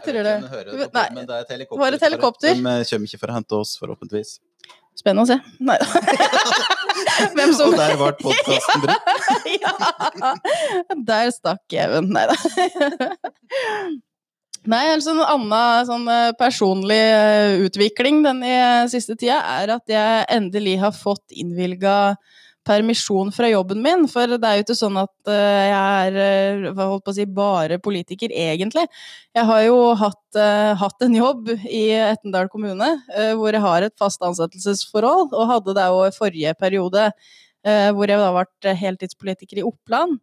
Ja, 0.03 0.47
tror 0.50 0.69
det. 0.69 0.73
det 0.83 0.89
Nei, 0.94 1.05
men 1.15 1.27
det 1.27 1.35
er 1.35 1.45
et 1.45 1.53
helikopter. 1.55 1.77
det 1.77 1.83
var 1.83 1.97
et 1.97 2.07
helikopter. 2.07 2.55
De 2.57 2.73
eh, 2.73 2.85
kommer 2.89 3.09
ikke 3.09 3.21
for 3.21 3.33
å 3.33 3.38
hente 3.38 3.59
oss, 3.59 3.75
forhåpentligvis. 3.81 4.33
Spennende 4.94 5.25
å 5.25 5.29
se. 5.31 5.39
Nei 5.63 5.79
Hvem 7.33 7.51
som 7.57 7.71
Og 7.71 7.77
der 7.77 7.95
ble 7.97 8.11
podkasten 8.19 8.83
brutt. 8.83 9.13
ja, 9.63 10.33
der 11.09 11.31
stakk 11.33 11.75
Even. 11.77 12.12
Nei 12.13 12.27
da. 12.29 12.38
Nei, 14.69 14.83
altså 14.93 15.12
en 15.12 15.24
annen 15.25 15.88
sånn 15.89 16.05
eh, 16.07 16.29
personlig 16.39 17.01
eh, 17.01 17.63
utvikling 17.65 18.22
den 18.24 18.39
i 18.48 18.55
siste 18.91 19.17
tida 19.19 19.41
er 19.57 19.74
at 19.75 19.91
jeg 19.91 20.24
endelig 20.31 20.77
har 20.86 20.95
fått 20.95 21.36
innvilga 21.36 22.15
permisjon 22.67 23.32
fra 23.36 23.50
jobben 23.51 23.82
min. 23.84 24.05
For 24.12 24.32
det 24.32 24.48
er 24.48 24.60
jo 24.60 24.65
ikke 24.65 24.77
sånn 24.77 24.98
at 25.01 25.32
eh, 25.32 25.65
jeg 25.70 26.08
er 26.08 26.17
eh, 26.24 26.70
holdt 26.79 27.05
på 27.05 27.13
å 27.13 27.17
si, 27.17 27.27
bare 27.27 27.79
politiker, 27.84 28.34
egentlig. 28.34 28.86
Jeg 29.36 29.48
har 29.50 29.62
jo 29.67 29.77
hatt, 30.00 30.24
eh, 30.39 30.72
hatt 30.79 31.05
en 31.05 31.20
jobb 31.20 31.53
i 31.53 31.86
Etnedal 32.00 32.50
kommune 32.53 32.89
hvor 33.38 33.53
jeg 33.53 33.63
har 33.63 33.86
et 33.86 33.96
fast 34.00 34.24
ansettelsesforhold, 34.25 35.34
og 35.36 35.50
hadde 35.50 35.77
det 35.77 35.88
òg 35.93 36.10
i 36.10 36.15
forrige 36.15 36.53
periode 36.60 37.12
hvor 37.63 38.12
jeg 38.12 38.20
da 38.20 38.32
ble 38.36 38.72
heltidspolitiker 38.75 39.62
i 39.62 39.63
Oppland. 39.63 40.17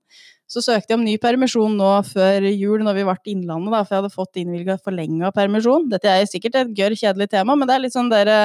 Så 0.51 0.61
søkte 0.65 0.93
jeg 0.93 0.99
om 0.99 1.05
ny 1.07 1.15
permisjon 1.23 1.77
nå 1.79 1.89
før 2.09 2.45
jul, 2.51 2.83
når 2.83 2.99
vi 2.99 3.05
ble 3.07 3.33
Innlandet, 3.33 3.71
da, 3.73 3.81
for 3.85 3.95
jeg 3.95 4.03
hadde 4.03 4.13
fått 4.13 4.41
innvilga 4.43 4.77
forlenga 4.83 5.31
permisjon. 5.33 5.87
Dette 5.93 6.11
er 6.11 6.29
sikkert 6.29 6.59
et 6.59 6.73
gørr 6.77 6.97
kjedelig 6.99 7.31
tema, 7.33 7.55
men 7.57 7.71
det 7.71 7.77
er 7.77 7.85
litt 7.87 7.95
sånn 7.95 8.11
dere 8.13 8.41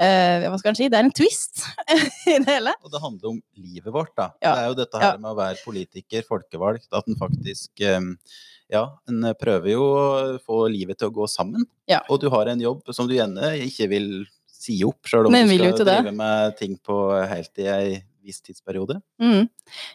eh, 0.00 0.46
Hva 0.46 0.60
skal 0.60 0.72
en 0.72 0.78
si? 0.78 0.88
Det 0.90 0.98
er 0.98 1.06
en 1.06 1.14
twist 1.14 1.64
i 2.30 2.38
det 2.40 2.48
hele. 2.48 2.74
Og 2.84 2.92
det 2.92 3.02
handler 3.02 3.34
om 3.34 3.40
livet 3.60 3.92
vårt, 3.94 4.14
da. 4.18 4.30
Ja. 4.42 4.54
Det 4.54 4.62
er 4.62 4.70
jo 4.70 4.78
dette 4.80 5.02
her 5.02 5.20
med 5.20 5.32
å 5.32 5.38
være 5.38 5.60
politiker, 5.64 6.26
folkevalgt, 6.28 6.88
at 6.96 7.10
en 7.10 7.20
faktisk 7.20 7.84
um, 7.96 8.14
Ja, 8.70 8.84
en 9.10 9.24
prøver 9.38 9.72
jo 9.72 9.86
å 9.86 10.02
få 10.46 10.64
livet 10.70 11.00
til 11.00 11.10
å 11.10 11.14
gå 11.14 11.24
sammen. 11.30 11.66
Ja. 11.90 12.04
Og 12.08 12.20
du 12.22 12.28
har 12.32 12.50
en 12.50 12.60
jobb 12.62 12.92
som 12.94 13.08
du 13.10 13.16
gjerne 13.16 13.56
ikke 13.66 13.90
vil 13.90 14.12
si 14.60 14.76
opp, 14.86 15.08
sjøl 15.08 15.26
om 15.26 15.34
du 15.34 15.56
skal 15.56 15.80
drive 15.80 16.14
med 16.14 16.56
ting 16.60 16.76
på 16.84 17.00
helt 17.30 17.60
i 17.62 17.68
ei 17.72 17.98
viss 18.24 18.40
tidsperiode. 18.44 18.98
Mm. 19.20 19.48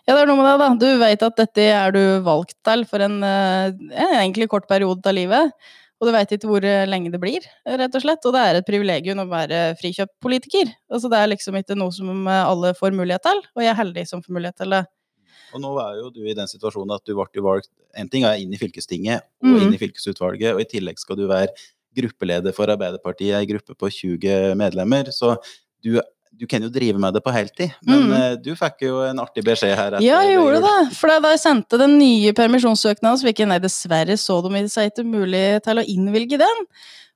Ja, 0.05 0.15
det 0.15 0.21
er 0.23 0.29
noe 0.29 0.39
med 0.39 0.47
det, 0.47 0.57
da. 0.61 0.69
Du 0.81 1.01
vet 1.01 1.25
at 1.27 1.39
dette 1.39 1.65
er 1.77 1.95
du 1.95 2.01
valgt 2.25 2.57
til 2.65 2.85
for 2.89 3.05
en, 3.05 3.19
eh, 3.23 3.69
en 3.69 4.15
egentlig 4.17 4.49
kort 4.51 4.67
periode 4.67 5.05
av 5.05 5.17
livet. 5.17 5.53
Og 6.01 6.09
du 6.09 6.11
veit 6.11 6.31
ikke 6.35 6.49
hvor 6.49 6.65
eh, 6.67 6.83
lenge 6.89 7.11
det 7.13 7.21
blir, 7.23 7.45
rett 7.65 7.95
og 7.95 8.03
slett. 8.03 8.25
Og 8.27 8.33
det 8.35 8.41
er 8.43 8.59
et 8.59 8.67
privilegium 8.67 9.21
å 9.23 9.29
være 9.31 9.61
frikjøpt 9.79 10.15
politiker. 10.23 10.73
Altså, 10.91 11.07
det 11.11 11.21
er 11.21 11.31
liksom 11.31 11.55
ikke 11.61 11.77
noe 11.79 11.93
som 11.95 12.27
eh, 12.27 12.41
alle 12.43 12.73
får 12.75 12.91
mulighet 12.97 13.23
til, 13.23 13.39
og 13.55 13.63
jeg 13.63 13.71
er 13.71 13.79
heldig 13.79 14.03
som 14.09 14.23
får 14.25 14.35
mulighet 14.35 14.59
til 14.59 14.75
det. 14.75 14.83
Og 15.55 15.61
nå 15.63 15.71
er 15.79 16.01
jo 16.01 16.09
du 16.11 16.19
i 16.27 16.35
den 16.35 16.49
situasjonen 16.51 16.97
at 16.97 17.05
du 17.07 17.13
ble 17.15 17.43
valgt 17.45 17.69
En 17.95 18.09
ting 18.11 18.25
er 18.27 18.41
inn 18.41 18.51
i 18.51 18.59
fylkestinget 18.59 19.23
og 19.39 19.53
Mhm. 19.53 19.61
inn 19.63 19.73
i 19.77 19.79
fylkesutvalget, 19.79 20.51
og 20.53 20.59
i 20.59 20.67
tillegg 20.67 20.99
skal 20.99 21.15
du 21.15 21.27
være 21.29 21.53
gruppeleder 21.95 22.51
for 22.51 22.67
Arbeiderpartiet, 22.67 23.37
ei 23.39 23.45
gruppe 23.47 23.71
på 23.79 23.87
20 23.87 24.51
medlemmer. 24.59 25.07
Så 25.15 25.37
du, 25.81 26.01
du 26.37 26.45
kan 26.51 26.61
jo 26.65 26.69
drive 26.69 26.99
med 26.99 27.13
det 27.15 27.21
på 27.23 27.31
heltid, 27.31 27.71
men 27.87 28.01
Mm. 28.07 28.13
eh, 28.17 28.35
du 28.43 28.51
fikk 28.55 28.81
jo 28.87 29.01
en 29.07 29.19
artig 29.23 29.43
beskjed 29.45 29.75
her. 29.77 29.97
Ja, 30.03 30.21
jeg 30.25 30.35
gjorde 30.37 30.61
det. 30.65 30.95
For 30.97 31.07
da 31.07 31.31
jeg 31.31 31.39
sendte 31.39 31.77
den 31.79 31.97
nye 31.99 32.33
permisjonssøknaden, 32.35 33.17
så 33.21 33.27
fikk 33.29 33.39
jeg 33.39 33.47
nei, 33.47 33.59
dessverre 33.59 34.17
så 34.19 34.41
de 34.43 34.67
seg 34.67 34.91
ikke 34.91 35.05
mulig 35.07 35.61
til 35.63 35.79
å 35.79 35.85
innvilge 35.87 36.37
den. 36.41 36.65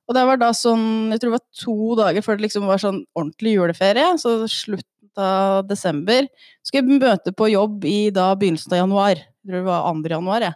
Og 0.09 0.15
det 0.15 0.23
var 0.25 0.38
da 0.41 0.49
sånn, 0.57 1.11
jeg 1.11 1.19
tror 1.21 1.29
det 1.29 1.38
var 1.39 1.63
to 1.63 1.95
dager 1.99 2.21
før 2.25 2.38
det 2.39 2.47
liksom 2.47 2.65
var 2.65 2.77
sånn 2.81 3.03
ordentlig 3.15 3.53
juleferie, 3.59 4.07
så 4.17 4.47
slutten 4.49 4.85
av 5.19 5.67
desember. 5.67 6.25
Skulle 6.63 6.88
jeg 6.88 7.01
møte 7.01 7.33
på 7.35 7.51
jobb 7.51 7.83
i 7.85 8.09
da 8.09 8.31
begynnelsen 8.39 8.73
av 8.73 8.79
januar. 8.88 9.15
Jeg 9.19 9.51
tror 9.51 9.59
det 9.59 9.65
var 9.67 9.93
2. 9.93 10.09
januar, 10.15 10.41
jeg. 10.47 10.53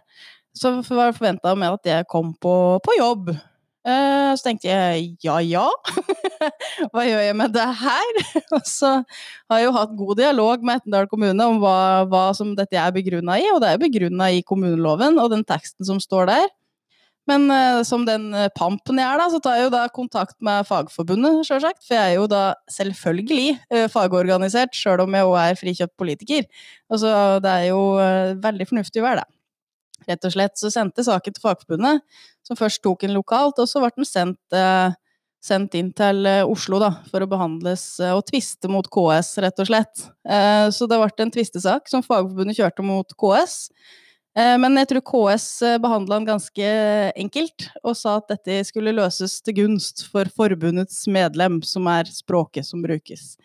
Så 0.56 0.70
var 0.88 1.10
det 1.12 1.18
forventa 1.18 1.54
med 1.58 1.72
at 1.74 1.84
jeg 1.84 2.06
kom 2.10 2.32
på, 2.40 2.80
på 2.82 2.96
jobb. 2.98 3.30
Eh, 3.84 4.30
så 4.32 4.46
tenkte 4.46 4.70
jeg 4.70 5.08
ja 5.20 5.34
ja, 5.44 5.66
hva 6.92 7.02
gjør 7.04 7.20
jeg 7.20 7.36
med 7.36 7.52
det 7.52 7.66
her? 7.82 8.20
Og 8.56 8.62
så 8.64 8.94
har 9.04 9.60
jeg 9.60 9.68
jo 9.68 9.74
hatt 9.76 9.96
god 9.98 10.20
dialog 10.22 10.64
med 10.64 10.80
Etnedal 10.80 11.08
kommune 11.10 11.48
om 11.52 11.60
hva, 11.60 11.76
hva 12.08 12.26
som 12.36 12.54
dette 12.56 12.80
er 12.80 12.94
begrunna 12.96 13.36
i, 13.40 13.50
og 13.52 13.60
det 13.60 13.68
er 13.68 13.76
jo 13.76 13.84
begrunna 13.84 14.30
i 14.32 14.44
kommuneloven 14.46 15.20
og 15.20 15.34
den 15.34 15.44
teksten 15.44 15.84
som 15.84 16.00
står 16.00 16.30
der. 16.32 16.46
Men 17.28 17.46
uh, 17.48 17.80
som 17.88 18.02
den 18.04 18.26
eh, 18.36 18.50
pampen 18.52 18.98
jeg 19.00 19.08
er, 19.08 19.20
da, 19.20 19.28
så 19.32 19.38
tar 19.40 19.56
jeg 19.56 19.66
jo 19.66 19.72
da 19.72 19.86
kontakt 19.92 20.34
med 20.44 20.66
Fagforbundet, 20.68 21.40
sjølsagt. 21.48 21.80
For 21.86 21.96
jeg 21.96 22.10
er 22.12 22.18
jo 22.18 22.26
da 22.28 22.42
selvfølgelig 22.72 23.54
uh, 23.72 23.86
fagorganisert, 23.92 24.76
sjøl 24.76 25.06
om 25.06 25.16
jeg 25.16 25.30
òg 25.30 25.38
er 25.40 25.60
frikjøpt 25.60 25.96
politiker. 26.00 26.44
Og 26.92 27.00
så 27.00 27.14
det 27.44 27.54
er 27.62 27.70
jo 27.70 27.80
veldig 28.44 28.68
fornuftig 28.68 29.00
å 29.00 29.06
være 29.06 29.22
det. 29.22 29.30
Rett 30.08 30.26
og 30.26 30.34
slett 30.34 30.60
så 30.60 30.70
sendte 30.72 31.04
saken 31.06 31.34
til 31.34 31.44
Fagforbundet, 31.44 32.04
som 32.44 32.58
først 32.58 32.82
tok 32.84 33.04
den 33.04 33.16
lokalt, 33.16 33.58
og 33.60 33.70
så 33.70 33.82
ble 33.82 33.92
den 33.96 34.08
sendt, 34.08 34.40
eh, 34.56 34.94
sendt 35.44 35.76
inn 35.78 35.90
til 35.96 36.24
eh, 36.28 36.44
Oslo 36.44 36.80
da, 36.82 36.90
for 37.10 37.24
å 37.24 37.30
behandles 37.30 37.84
eh, 38.00 38.14
og 38.14 38.24
tviste 38.28 38.70
mot 38.72 38.88
KS, 38.88 39.34
rett 39.44 39.60
og 39.60 39.68
slett. 39.70 40.06
Så 40.74 40.88
det 40.88 41.00
ble 41.00 41.26
en 41.26 41.34
tvistesak 41.34 41.90
som 41.90 42.04
Fagforbundet 42.04 42.58
kjørte 42.58 42.84
mot 42.86 43.12
KS. 43.20 43.68
Men 44.34 44.74
jeg 44.80 44.88
tror 44.90 45.02
KS 45.06 45.44
behandla 45.78 46.16
den 46.16 46.24
ganske 46.26 46.70
enkelt, 47.22 47.68
og 47.86 47.94
sa 47.94 48.16
at 48.18 48.32
dette 48.32 48.56
skulle 48.66 48.96
løses 48.96 49.36
til 49.46 49.54
gunst 49.60 50.02
for 50.10 50.26
forbundets 50.34 51.04
medlem, 51.06 51.60
som 51.62 51.86
er 51.92 52.10
språket 52.10 52.66
som 52.66 52.82
brukes. 52.82 53.36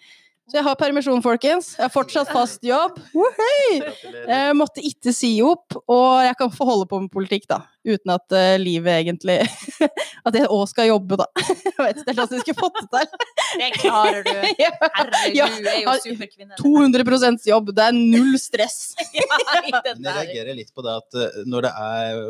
Så 0.49 0.57
jeg 0.57 0.65
har 0.65 0.77
permisjon, 0.79 1.19
folkens. 1.21 1.75
Jeg 1.77 1.83
har 1.85 1.91
fortsatt 1.93 2.31
fast 2.33 2.63
jobb. 2.65 2.95
Woohoo! 3.13 3.91
Jeg 4.01 4.55
måtte 4.57 4.81
ikke 4.81 5.13
si 5.13 5.35
opp, 5.45 5.77
og 5.85 6.23
jeg 6.25 6.37
kan 6.39 6.49
få 6.55 6.65
holde 6.65 6.87
på 6.89 6.97
med 7.03 7.11
politikk, 7.13 7.45
da. 7.51 7.59
Uten 7.85 8.11
at 8.15 8.33
uh, 8.35 8.57
livet 8.59 8.91
egentlig 8.91 9.37
At 10.27 10.35
jeg 10.35 10.49
òg 10.51 10.65
skal 10.67 10.89
jobbe, 10.89 11.15
da. 11.21 11.29
Jeg 11.39 11.75
vet 11.77 12.01
ikke 12.01 12.09
helt 12.09 12.19
hvordan 12.19 12.35
jeg 12.35 12.41
skulle 12.43 12.59
fått 12.59 12.81
det 12.81 12.89
til. 12.91 13.29
Det 13.61 13.69
klarer 13.77 14.25
du. 14.25 14.33
Herregud, 14.99 15.37
Ja, 15.37 15.47
du 15.53 15.69
er 15.69 15.79
jo 15.85 15.95
superkvinne. 16.03 16.59
200% 16.59 17.47
jobb. 17.53 17.71
Det 17.77 17.85
er 17.85 17.95
null 17.95 18.35
stress. 18.41 18.79
Ja, 19.15 19.23
Men 19.93 20.09
jeg 20.09 20.17
reagerer 20.17 20.57
litt 20.57 20.73
på 20.75 20.83
det 20.85 20.97
at 20.99 21.19
eh, 21.23 21.41
når 21.49 21.69
det 21.69 21.71
er 21.85 22.21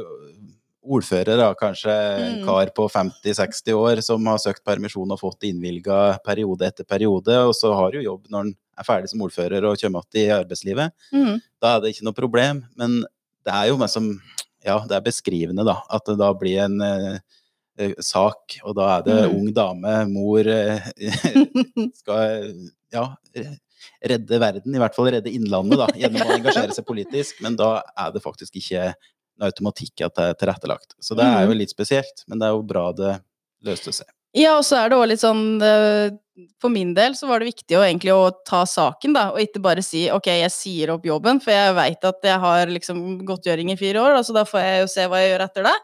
ordfører, 0.89 1.37
da, 1.37 1.51
kanskje 1.57 1.93
en 1.93 2.39
Mm. 2.39 2.45
kar 2.47 2.71
på 2.75 2.87
50-60 2.89 3.73
år, 3.77 4.01
som 4.01 4.25
har 4.25 4.37
søkt 4.41 4.63
permisjon 4.65 5.11
og 5.13 5.19
fått 5.21 5.45
innvilga 5.47 6.19
periode 6.25 6.65
etter 6.67 6.83
periode, 6.89 7.35
og 7.45 7.53
så 7.53 7.73
har 7.77 7.91
jo 7.93 8.01
jobb 8.01 8.25
når 8.29 8.37
han 8.43 8.53
er 8.79 8.83
ferdig 8.87 9.09
som 9.11 9.21
ordfører 9.21 9.63
og 9.69 9.77
kommer 9.79 10.01
tilbake 10.09 10.25
i 10.25 10.33
arbeidslivet, 10.43 10.91
Mm. 11.13 11.39
da 11.61 11.75
er 11.77 11.81
det 11.81 11.93
ikke 11.95 12.03
noe 12.09 12.13
problem. 12.17 12.65
Men 12.77 13.01
det 13.45 13.53
er 13.53 13.67
jo 13.69 13.87
som 13.87 14.19
Ja, 14.65 14.79
det 14.85 14.91
er 14.91 14.99
beskrivende, 15.01 15.63
da. 15.63 15.77
At 15.89 16.03
det 16.05 16.17
da 16.19 16.33
blir 16.33 16.59
en 16.65 16.81
eh, 16.81 17.19
eh, 17.77 17.93
sak, 18.01 18.57
og 18.65 18.75
da 18.75 18.97
er 18.97 19.03
det 19.03 19.29
Mm. 19.31 19.35
ung 19.37 19.53
dame, 19.53 20.09
mor 20.11 20.39
eh, 20.45 20.81
skal 21.95 22.53
ja, 22.91 23.15
redde 24.03 24.39
verden, 24.41 24.75
i 24.75 24.79
hvert 24.81 24.95
fall 24.95 25.09
redde 25.13 25.31
Innlandet, 25.31 25.77
da, 25.79 25.87
gjennom 25.95 26.27
å 26.27 26.35
engasjere 26.35 26.73
seg 26.75 26.85
politisk. 26.85 27.39
Men 27.41 27.55
da 27.55 27.81
er 27.97 28.11
det 28.11 28.21
faktisk 28.23 28.55
ikke 28.59 28.93
automatikk 29.45 30.05
at 30.07 30.15
det 30.17 30.29
er 30.29 30.39
tilrettelagt. 30.39 30.95
Så 31.03 31.17
det 31.17 31.25
er 31.25 31.47
jo 31.47 31.57
litt 31.57 31.73
spesielt, 31.73 32.23
men 32.27 32.41
det 32.41 32.49
er 32.49 32.55
jo 32.55 32.63
bra 32.67 32.89
det 32.95 33.17
løste 33.65 33.93
seg. 33.95 34.09
Ja, 34.37 34.57
og 34.59 34.65
så 34.67 34.77
er 34.77 34.91
det 34.91 34.97
òg 34.99 35.07
litt 35.09 35.23
sånn 35.23 35.57
For 36.61 36.69
min 36.69 36.91
del 36.93 37.15
så 37.17 37.25
var 37.25 37.41
det 37.41 37.47
viktig 37.49 37.79
å 37.79 37.81
egentlig 37.81 38.13
å 38.13 38.29
ta 38.45 38.61
saken, 38.69 39.15
da, 39.17 39.23
og 39.33 39.41
ikke 39.41 39.61
bare 39.63 39.81
si 39.83 40.03
ok, 40.13 40.29
jeg 40.43 40.53
sier 40.53 40.93
opp 40.93 41.07
jobben, 41.09 41.41
for 41.41 41.51
jeg 41.55 41.73
veit 41.75 42.05
at 42.05 42.27
jeg 42.29 42.41
har 42.43 42.69
liksom 42.69 43.01
godtgjøring 43.27 43.73
i 43.73 43.79
fire 43.79 44.03
år, 44.03 44.19
så 44.23 44.35
da 44.37 44.45
får 44.47 44.61
jeg 44.63 44.83
jo 44.83 44.91
se 44.93 45.07
hva 45.09 45.23
jeg 45.23 45.33
gjør 45.33 45.45
etter 45.47 45.67
det. 45.67 45.75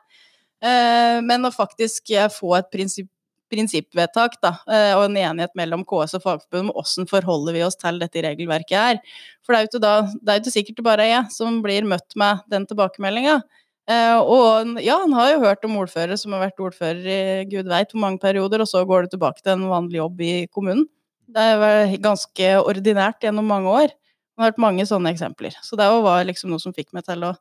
Eh, 0.65 1.17
men 1.25 1.45
å 1.45 1.51
faktisk 1.53 2.13
eh, 2.15 2.29
få 2.31 2.55
et 2.57 2.69
prinsipp, 2.71 3.09
prinsippvedtak 3.51 4.39
da, 4.43 4.55
eh, 4.69 4.93
og 4.97 5.05
en 5.07 5.19
enighet 5.19 5.53
mellom 5.57 5.83
KS 5.87 6.17
og 6.17 6.23
Fagforbundet 6.23 6.71
om 6.71 6.71
hvordan 6.73 7.09
forholder 7.09 7.55
vi 7.57 7.63
oss 7.65 7.77
til 7.79 7.99
dette 8.01 8.23
regelverket 8.25 8.77
her. 8.77 9.01
For 9.45 9.53
det 9.53 9.59
er 9.59 9.65
jo 9.65 9.71
ikke, 9.71 9.83
da, 9.83 9.93
det 10.21 10.33
er 10.33 10.41
ikke 10.41 10.55
sikkert 10.55 10.79
det 10.79 10.87
bare 10.87 11.05
er 11.05 11.13
jeg 11.13 11.35
som 11.37 11.61
blir 11.65 11.87
møtt 11.87 12.17
med 12.19 12.43
den 12.51 12.67
tilbakemeldinga. 12.69 13.39
Eh, 13.85 14.17
og 14.17 14.79
ja, 14.81 14.97
han 15.03 15.13
har 15.13 15.31
jo 15.35 15.43
hørt 15.43 15.65
om 15.67 15.77
ordførere 15.77 16.17
som 16.17 16.33
har 16.33 16.47
vært 16.47 16.61
ordfører 16.63 17.05
i 17.05 17.19
gud 17.51 17.69
veit 17.69 17.93
hvor 17.93 18.01
mange 18.01 18.21
perioder, 18.23 18.63
og 18.63 18.69
så 18.71 18.81
går 18.87 19.05
det 19.05 19.13
tilbake 19.13 19.43
til 19.43 19.53
en 19.53 19.67
vanlig 19.69 20.01
jobb 20.01 20.25
i 20.25 20.33
kommunen. 20.49 20.87
Det 21.35 21.41
er 21.41 21.93
ganske 22.01 22.49
ordinært 22.61 23.25
gjennom 23.25 23.47
mange 23.49 23.69
år. 23.69 23.93
Det 23.93 24.41
har 24.41 24.51
vært 24.51 24.61
mange 24.61 24.85
sånne 24.85 25.13
eksempler. 25.13 25.55
Så 25.63 25.77
det 25.79 25.87
var 26.05 26.25
liksom 26.27 26.51
noe 26.51 26.61
som 26.61 26.73
fikk 26.75 26.91
meg 26.93 27.05
til 27.07 27.23
å 27.25 27.35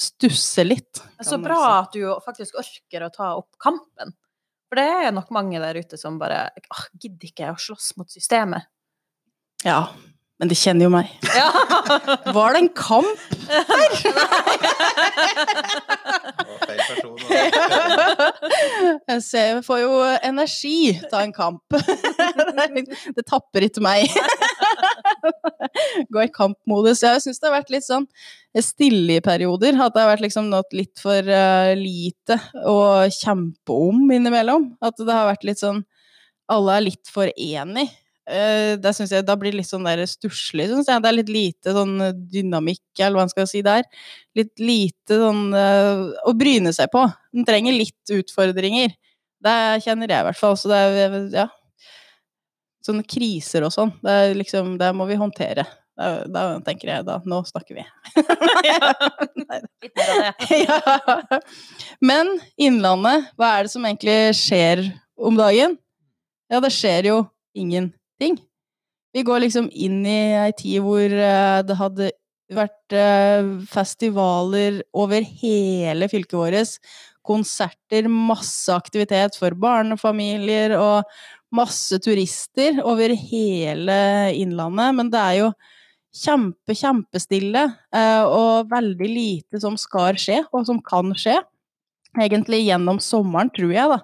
stusse 0.00 0.64
litt. 0.64 1.02
Så 1.22 1.38
bra 1.42 1.58
at 1.82 1.94
du 1.94 2.06
faktisk 2.24 2.58
orker 2.60 3.04
å 3.04 3.12
ta 3.12 3.34
opp 3.36 3.50
kampen. 3.60 4.14
For 4.70 4.78
det 4.78 4.86
er 4.86 5.14
nok 5.14 5.32
mange 5.34 5.58
der 5.58 5.78
ute 5.82 5.98
som 5.98 6.20
bare 6.20 6.44
Åh, 6.54 6.84
gidder 6.94 7.26
ikke 7.26 7.48
jeg 7.48 7.56
å 7.56 7.62
slåss 7.66 7.92
mot 7.98 8.10
systemet? 8.12 8.70
Ja, 9.66 9.90
men 10.40 10.48
de 10.48 10.56
kjenner 10.56 10.88
jo 10.88 10.92
meg. 10.94 11.12
Ja. 11.36 11.52
Var 12.36 12.56
det 12.56 12.64
en 12.64 12.72
kamp? 12.72 13.20
feil 16.70 16.82
person. 16.88 17.16
Jeg 19.10 19.22
ser, 19.24 19.46
jeg 19.50 19.64
får 19.66 19.78
jo 19.82 19.90
energi 20.26 20.76
av 21.10 21.22
en 21.22 21.32
kamp. 21.34 21.62
Det 23.16 23.24
tapper 23.26 23.66
ikke 23.66 23.82
meg. 23.84 24.12
Går 26.12 26.26
i 26.26 26.32
kampmodus. 26.34 27.02
Jeg 27.04 27.22
syns 27.24 27.40
det 27.40 27.48
har 27.48 27.56
vært 27.58 27.72
litt 27.74 27.86
sånn 27.86 28.06
stille 28.62 29.12
i 29.18 29.24
perioder. 29.24 29.72
At 29.78 29.94
det 29.94 30.02
har 30.04 30.12
vært 30.12 30.24
liksom 30.26 30.50
noe 30.52 30.66
litt 30.76 30.96
for 31.02 31.20
eh, 31.26 31.72
lite 31.78 32.38
å 32.66 33.08
kjempe 33.14 33.70
om 33.90 33.98
innimellom. 34.14 34.64
At 34.84 34.96
det 35.00 35.10
har 35.10 35.30
vært 35.32 35.46
litt 35.48 35.62
sånn 35.62 35.84
Alle 36.50 36.70
er 36.78 36.86
litt 36.88 37.06
for 37.10 37.26
enig. 37.30 37.88
Det 38.80 38.92
synes 38.96 39.12
jeg, 39.14 39.24
da 39.26 39.34
blir 39.38 39.54
det 39.54 39.60
litt 39.60 39.70
sånn 39.70 39.86
der 39.86 40.02
stusslig, 40.08 40.68
syns 40.70 40.88
jeg. 40.90 41.02
Det 41.02 41.10
er 41.10 41.16
litt 41.16 41.32
lite 41.32 41.74
sånn 41.74 41.96
dynamikk, 42.30 42.84
eller 42.98 43.18
hva 43.18 43.24
man 43.26 43.32
skal 43.32 43.48
si 43.50 43.62
der. 43.66 43.86
Litt 44.38 44.62
lite 44.62 45.18
sånn 45.20 45.48
eh, 45.56 46.04
å 46.28 46.34
bryne 46.38 46.72
seg 46.76 46.92
på. 46.92 47.04
Den 47.34 47.48
trenger 47.48 47.76
litt 47.76 48.14
utfordringer. 48.14 48.94
Det 49.40 49.56
kjenner 49.84 50.10
jeg 50.12 50.22
i 50.22 50.28
hvert 50.28 50.40
fall. 50.40 50.56
Så 50.60 50.70
det 50.70 50.78
er 50.78 51.18
ja. 51.34 51.48
Sånne 52.84 53.04
kriser 53.04 53.66
og 53.66 53.74
sånn, 53.74 53.90
det 54.00 54.32
liksom 54.38 54.78
Det 54.80 54.88
må 54.96 55.04
vi 55.10 55.18
håndtere. 55.20 55.66
Da, 56.00 56.22
da 56.24 56.42
tenker 56.64 56.88
jeg 56.88 57.04
da 57.04 57.18
Nå 57.28 57.42
snakker 57.44 57.76
vi. 57.76 57.84
Ja. 60.64 60.80
Men 62.00 62.32
Innlandet, 62.60 63.30
hva 63.36 63.54
er 63.58 63.66
det 63.66 63.74
som 63.74 63.84
egentlig 63.84 64.18
skjer 64.38 64.86
om 65.20 65.36
dagen? 65.36 65.76
Ja, 66.50 66.62
det 66.64 66.72
skjer 66.74 67.12
jo 67.12 67.18
ingenting. 67.54 67.99
Vi 69.10 69.24
går 69.26 69.42
liksom 69.42 69.70
inn 69.72 70.04
i 70.06 70.18
ei 70.38 70.52
tid 70.56 70.84
hvor 70.84 71.10
eh, 71.10 71.60
det 71.66 71.76
hadde 71.80 72.10
vært 72.54 72.94
eh, 72.94 73.48
festivaler 73.70 74.80
over 74.96 75.26
hele 75.42 76.08
fylket 76.10 76.38
vårt. 76.38 76.78
Konserter, 77.26 78.08
masse 78.10 78.72
aktivitet 78.74 79.36
for 79.38 79.54
barnefamilier 79.58 80.76
og 80.78 81.10
masse 81.54 81.98
turister 82.02 82.80
over 82.86 83.12
hele 83.18 83.98
Innlandet. 84.38 84.96
Men 84.98 85.12
det 85.12 85.20
er 85.20 85.38
jo 85.40 85.52
kjempe, 86.16 86.74
kjempestille, 86.74 87.64
eh, 87.94 88.24
og 88.26 88.70
veldig 88.70 89.10
lite 89.10 89.62
som 89.62 89.78
skal 89.78 90.18
skje, 90.18 90.42
og 90.52 90.66
som 90.66 90.80
kan 90.82 91.14
skje. 91.18 91.38
Egentlig 92.18 92.64
gjennom 92.64 92.98
sommeren, 93.02 93.50
tror 93.54 93.74
jeg, 93.74 93.90
da. 93.92 94.00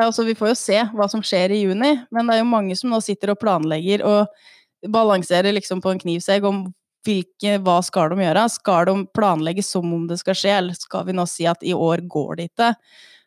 Eh, 0.00 0.06
Altså, 0.06 0.24
vi 0.24 0.34
får 0.34 0.52
jo 0.52 0.58
se 0.58 0.78
hva 0.94 1.08
som 1.10 1.22
skjer 1.24 1.52
i 1.52 1.62
juni, 1.64 1.94
men 2.10 2.26
det 2.26 2.36
er 2.36 2.42
jo 2.42 2.52
mange 2.52 2.76
som 2.78 2.92
nå 2.92 3.00
sitter 3.04 3.34
og 3.34 3.40
planlegger 3.42 4.04
og 4.08 4.26
balanserer 4.88 5.52
liksom 5.52 5.82
på 5.82 5.92
en 5.92 6.00
knivsegg 6.00 6.44
om 6.48 6.64
hvilke, 7.06 7.58
hva 7.62 7.80
skal 7.82 8.12
de 8.12 8.22
gjøre? 8.22 8.44
Skal 8.52 8.86
de 8.88 8.94
planlegge 9.14 9.64
som 9.66 9.86
om 9.94 10.04
det 10.08 10.20
skal 10.20 10.38
skje, 10.38 10.52
eller 10.60 10.78
skal 10.78 11.06
vi 11.08 11.16
nå 11.16 11.26
si 11.26 11.48
at 11.50 11.62
i 11.66 11.74
år 11.74 12.04
går 12.10 12.38
det 12.38 12.50
ikke? 12.52 12.72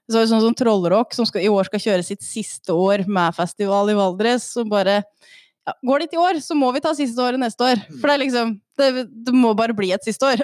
Så 0.06 0.20
er 0.20 0.26
det 0.26 0.32
sånn 0.32 0.44
som 0.44 0.56
Trollrock, 0.58 1.16
som 1.18 1.26
skal, 1.28 1.44
i 1.44 1.50
år 1.52 1.68
skal 1.68 1.82
kjøre 1.82 2.06
sitt 2.06 2.24
siste 2.24 2.76
år 2.76 3.04
med 3.10 3.36
festival 3.36 3.90
i 3.90 3.98
Valdres, 3.98 4.46
som 4.54 4.70
bare 4.70 5.02
ja, 5.66 5.74
Går 5.82 6.00
det 6.00 6.08
ikke 6.08 6.20
i 6.20 6.22
år, 6.22 6.40
så 6.46 6.54
må 6.54 6.70
vi 6.76 6.82
ta 6.86 6.92
siste 6.94 7.24
året 7.26 7.42
neste 7.42 7.66
år. 7.66 7.80
For 7.98 8.06
det 8.06 8.14
er 8.14 8.22
liksom 8.22 8.52
Det, 8.78 9.06
det 9.26 9.34
må 9.34 9.54
bare 9.58 9.74
bli 9.74 9.90
et 9.96 10.04
siste 10.06 10.28
år. 10.28 10.44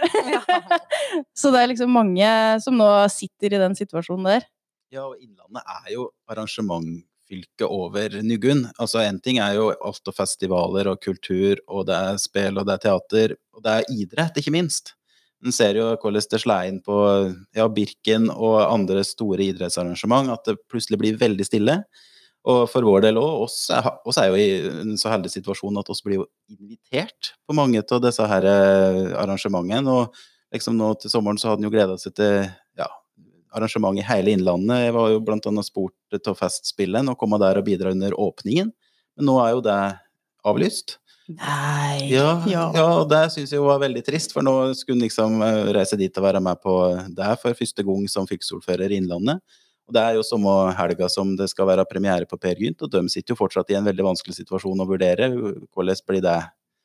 så 1.39 1.51
det 1.53 1.61
er 1.61 1.69
liksom 1.69 1.91
mange 1.93 2.31
som 2.63 2.77
nå 2.79 2.87
sitter 3.13 3.53
i 3.53 3.59
den 3.61 3.75
situasjonen 3.77 4.29
der. 4.31 4.47
Ja, 4.91 5.05
og 5.07 5.21
Innlandet 5.23 5.63
er 5.63 5.91
jo 5.93 6.09
arrangementfylket 6.27 7.63
over 7.63 8.17
Nugun. 8.27 8.65
Altså 8.75 8.99
En 9.05 9.21
ting 9.23 9.39
er 9.39 9.55
jo 9.55 9.69
og 9.71 10.15
festivaler 10.17 10.89
og 10.91 10.99
kultur, 10.99 11.61
og 11.71 11.85
det 11.87 11.95
er 11.95 12.17
spill 12.19 12.59
og 12.59 12.67
det 12.67 12.75
er 12.75 12.83
teater, 12.89 13.35
og 13.55 13.63
det 13.63 13.75
er 13.77 13.93
idrett, 13.95 14.41
ikke 14.41 14.51
minst. 14.51 14.97
En 15.41 15.55
ser 15.55 15.79
jo 15.79 15.87
hvordan 15.95 16.27
det 16.29 16.39
slår 16.43 16.67
inn 16.69 16.81
på 16.83 16.97
ja, 17.55 17.69
Birken 17.71 18.27
og 18.29 18.59
andre 18.67 19.05
store 19.07 19.47
idrettsarrangement, 19.47 20.29
at 20.35 20.43
det 20.45 20.59
plutselig 20.69 20.99
blir 20.99 21.21
veldig 21.21 21.47
stille. 21.47 21.77
Og 22.51 22.65
for 22.69 22.83
vår 22.83 23.05
del 23.05 23.19
òg, 23.21 23.45
oss, 23.45 23.69
oss 23.71 24.19
er 24.19 24.27
jo 24.27 24.37
i 24.41 24.81
en 24.81 24.99
så 24.99 25.13
heldig 25.13 25.31
situasjon 25.31 25.77
at 25.79 25.89
oss 25.93 26.01
blir 26.03 26.19
jo 26.19 26.27
invitert 26.49 27.31
på 27.47 27.55
mange 27.55 27.79
av 27.79 28.03
disse 28.03 28.27
her 28.27 28.47
eh, 28.49 29.15
arrangementene. 29.21 29.93
Og 29.93 30.53
liksom 30.53 30.75
nå 30.77 30.91
til 30.99 31.13
sommeren 31.13 31.39
så 31.39 31.51
hadde 31.51 31.63
en 31.63 31.69
jo 31.69 31.73
gleda 31.73 31.97
seg 32.01 32.17
til 32.17 32.49
arrangement 33.53 33.99
i 33.99 34.05
hele 34.05 34.31
Innlandet. 34.35 34.85
Jeg 34.87 34.93
var 34.95 35.09
jo 35.11 35.21
annet 35.25 35.65
spurt 35.67 35.93
til 36.11 36.35
Festspillen 36.35 37.09
og 37.11 37.17
komme 37.19 37.39
der 37.41 37.57
og 37.59 37.65
bidra 37.67 37.91
under 37.91 38.11
åpningen. 38.11 38.71
Men 39.17 39.25
nå 39.27 39.37
er 39.45 39.51
jo 39.55 39.61
det 39.65 39.79
avlyst. 40.45 40.97
Nei. 41.31 42.09
Ja, 42.11 42.43
Ja. 42.47 42.71
ja. 42.75 42.85
og 42.99 43.09
det 43.09 43.31
syns 43.31 43.51
jeg 43.53 43.59
jo 43.61 43.67
var 43.69 43.79
veldig 43.79 44.03
trist, 44.03 44.33
for 44.33 44.43
nå 44.43 44.73
skulle 44.75 44.97
hun 44.99 45.05
liksom 45.05 45.41
eh, 45.45 45.71
reise 45.77 45.95
dit 45.99 46.17
og 46.17 46.23
være 46.25 46.41
med 46.43 46.59
på 46.63 46.73
det 47.15 47.29
for 47.41 47.53
første 47.55 47.85
gang 47.87 48.07
som 48.09 48.27
fylkesordfører 48.27 48.91
i 48.91 48.97
Innlandet. 48.99 49.39
Og 49.87 49.93
det 49.95 50.01
er 50.01 50.15
jo 50.17 50.23
samme 50.23 50.51
helga 50.77 51.07
som 51.11 51.35
det 51.35 51.49
skal 51.51 51.67
være 51.67 51.85
premiere 51.89 52.25
på 52.29 52.39
Per 52.39 52.55
Gynt, 52.59 52.81
og 52.83 52.91
de 52.91 53.03
sitter 53.11 53.33
jo 53.33 53.39
fortsatt 53.39 53.71
i 53.71 53.77
en 53.79 53.87
veldig 53.87 54.05
vanskelig 54.11 54.37
situasjon 54.41 54.79
å 54.83 54.87
vurdere 54.87 55.31
hvordan 55.31 56.03
blir 56.07 56.21
det 56.25 56.39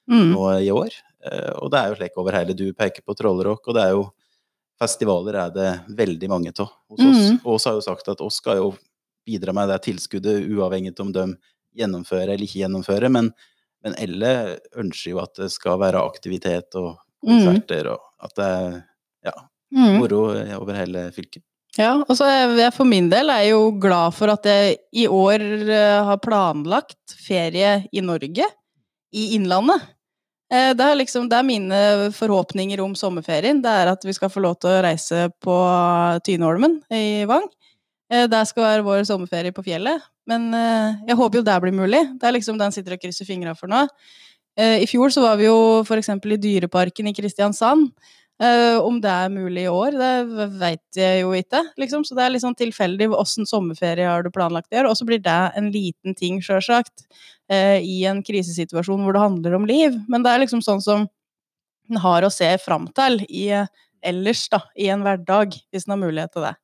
Mm. 0.07 0.31
nå 0.37 0.43
i 0.63 0.71
år. 0.71 0.93
Eh, 1.27 1.51
Og 1.59 1.69
det 1.73 1.79
er 1.81 1.89
jo 1.91 1.97
slik 1.97 2.13
over 2.17 2.31
hele. 2.31 2.55
Du 2.55 2.73
peker 2.73 3.03
på 3.03 3.17
Trollrock, 3.19 3.67
og 3.67 3.75
det 3.75 3.83
er 3.83 3.91
jo 3.91 4.05
festivaler 4.81 5.39
er 5.41 5.55
det 5.55 5.69
veldig 5.99 6.29
mange 6.31 6.53
av 6.55 6.69
hos 6.69 7.01
oss. 7.01 7.23
Mm. 7.33 7.41
Og 7.45 7.61
så 7.61 7.71
har 7.71 7.79
jo 7.79 7.85
sagt 7.87 8.09
at 8.13 8.23
oss 8.25 8.41
skal 8.43 8.61
jo 8.61 8.71
bidra 9.27 9.55
med 9.57 9.71
det 9.73 9.81
tilskuddet, 9.89 10.45
uavhengig 10.53 10.95
om 11.03 11.13
de 11.15 11.27
gjennomfører 11.77 12.35
eller 12.35 12.47
ikke 12.47 12.63
gjennomfører. 12.63 13.13
Men, 13.13 13.33
men 13.85 13.97
alle 13.99 14.33
ønsker 14.79 15.15
jo 15.15 15.21
at 15.25 15.35
det 15.41 15.51
skal 15.55 15.81
være 15.83 16.05
aktivitet 16.05 16.77
og 16.79 16.95
konserter, 17.27 17.91
og 17.97 18.01
at 18.23 18.37
det 18.39 18.47
er 18.47 18.81
ja, 19.33 19.37
Mm. 19.75 19.97
moro 19.99 20.29
over 20.61 20.77
hele 20.79 21.09
fylket. 21.11 21.43
Ja, 21.77 21.97
og 21.99 22.13
så 22.17 22.25
er 22.31 22.53
jeg 22.57 22.73
for 22.73 22.89
min 22.89 23.09
del 23.11 23.29
er 23.33 23.43
jeg 23.43 23.51
jo 23.57 23.73
glad 23.83 24.15
for 24.17 24.31
at 24.33 24.47
jeg 24.47 24.77
i 24.95 25.09
år 25.11 25.43
eh, 25.43 26.05
har 26.07 26.21
planlagt 26.23 27.17
ferie 27.19 27.73
i 27.93 28.01
Norge, 28.05 28.47
i 29.13 29.25
Innlandet. 29.37 29.83
Eh, 30.53 30.73
Det 30.75 30.85
er 30.85 30.99
liksom, 30.99 31.29
det 31.29 31.39
er 31.39 31.47
mine 31.47 31.79
forhåpninger 32.15 32.81
om 32.81 32.95
sommerferien, 32.95 33.63
det 33.63 33.71
er 33.71 33.93
at 33.93 34.05
vi 34.05 34.13
skal 34.15 34.31
få 34.31 34.41
lov 34.45 34.59
til 34.61 34.71
å 34.71 34.83
reise 34.85 35.29
på 35.43 35.57
Tyneholmen 36.25 36.81
i 36.91 37.25
Vang. 37.27 37.49
Det 38.11 38.31
Der 38.31 38.45
skal 38.45 38.63
være 38.63 38.85
vår 38.87 39.03
sommerferie 39.05 39.53
på 39.53 39.65
fjellet, 39.67 40.03
men 40.27 40.55
eh, 40.55 40.95
jeg 41.09 41.17
håper 41.17 41.39
jo 41.41 41.43
det 41.43 41.61
blir 41.63 41.75
mulig. 41.75 42.05
Det 42.21 42.29
er 42.29 42.37
liksom 42.39 42.59
den 42.59 42.73
sitter 42.73 42.95
og 42.95 43.03
krysser 43.03 43.27
fingra 43.27 43.57
for 43.59 43.67
nå. 43.67 43.89
Eh, 44.57 44.83
I 44.83 44.87
fjor 44.87 45.11
så 45.11 45.21
var 45.25 45.37
vi 45.37 45.49
jo 45.49 45.83
eksempel 45.83 46.33
i 46.33 46.41
Dyreparken 46.41 47.09
i 47.11 47.13
Kristiansand. 47.13 47.91
Eh, 48.37 48.79
om 48.85 48.99
det 49.01 49.09
er 49.09 49.31
mulig 49.33 49.63
i 49.65 49.71
år, 49.73 49.95
det 49.97 50.49
veit 50.61 50.99
jeg 50.99 51.23
jo 51.23 51.31
ikke, 51.37 51.63
liksom. 51.81 52.05
Så 52.05 52.17
det 52.17 52.27
er 52.27 52.35
litt 52.35 52.45
sånn 52.45 52.59
tilfeldig 52.59 53.09
åssen 53.17 53.49
sommerferie 53.49 54.09
har 54.11 54.27
du 54.27 54.33
planlagt 54.35 54.69
i 54.75 54.81
år. 54.83 54.91
Og 54.91 54.99
så 54.99 55.07
blir 55.09 55.23
det 55.25 55.39
en 55.57 55.71
liten 55.73 56.17
ting, 56.19 56.43
sjølsagt, 56.45 57.07
uh, 57.53 57.79
i 57.81 58.03
en 58.09 58.21
krisesituasjon 58.27 59.07
hvor 59.07 59.17
det 59.17 59.25
handler 59.25 59.57
om 59.57 59.69
liv. 59.69 59.97
Men 60.13 60.27
det 60.27 60.35
er 60.35 60.45
liksom 60.45 60.61
sånn 60.65 60.85
som 60.85 61.09
en 61.89 62.03
har 62.03 62.27
å 62.27 62.33
se 62.35 62.51
fram 62.61 62.91
til 62.99 63.23
i, 63.31 63.49
ellers, 64.05 64.47
da, 64.53 64.61
i 64.77 64.91
en 64.93 65.07
hverdag, 65.07 65.57
hvis 65.73 65.87
en 65.87 65.97
har 65.97 66.03
mulighet 66.03 66.35
til 66.37 66.49
det. 66.49 66.57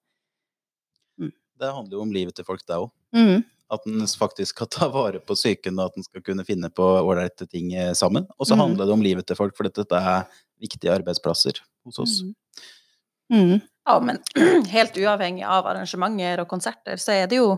Det 1.63 1.71
handler 1.71 1.95
jo 1.95 2.03
om 2.03 2.13
livet 2.15 2.35
til 2.35 2.47
folk, 2.47 2.65
det 2.67 2.75
òg. 2.75 2.91
Mm. 3.15 3.45
At 3.73 3.87
en 3.89 4.05
faktisk 4.07 4.57
skal 4.57 4.71
ta 4.77 4.89
vare 4.93 5.23
på 5.25 5.37
psyken, 5.39 5.81
og 5.81 5.91
at 5.91 5.99
en 5.99 6.07
skal 6.07 6.25
kunne 6.27 6.47
finne 6.49 6.71
på 6.73 6.87
ålreite 7.01 7.49
ting 7.49 7.73
eh, 7.75 7.93
sammen. 7.99 8.29
Og 8.39 8.49
så 8.49 8.57
mm. 8.57 8.65
handler 8.65 8.89
det 8.89 8.97
om 8.97 9.05
livet 9.05 9.29
til 9.29 9.39
folk, 9.39 9.57
for 9.59 9.69
dette 9.69 9.99
er 9.99 10.25
viktige 10.63 10.95
arbeidsplasser 10.95 11.63
hos 11.87 12.01
oss. 12.03 12.21
Mm. 13.33 13.61
Ja, 13.89 14.01
men 14.01 14.19
helt 14.75 14.99
uavhengig 14.99 15.45
av 15.49 15.67
arrangementer 15.67 16.45
og 16.45 16.51
konserter, 16.51 17.01
så 17.01 17.17
er 17.17 17.31
det 17.31 17.43
jo 17.43 17.53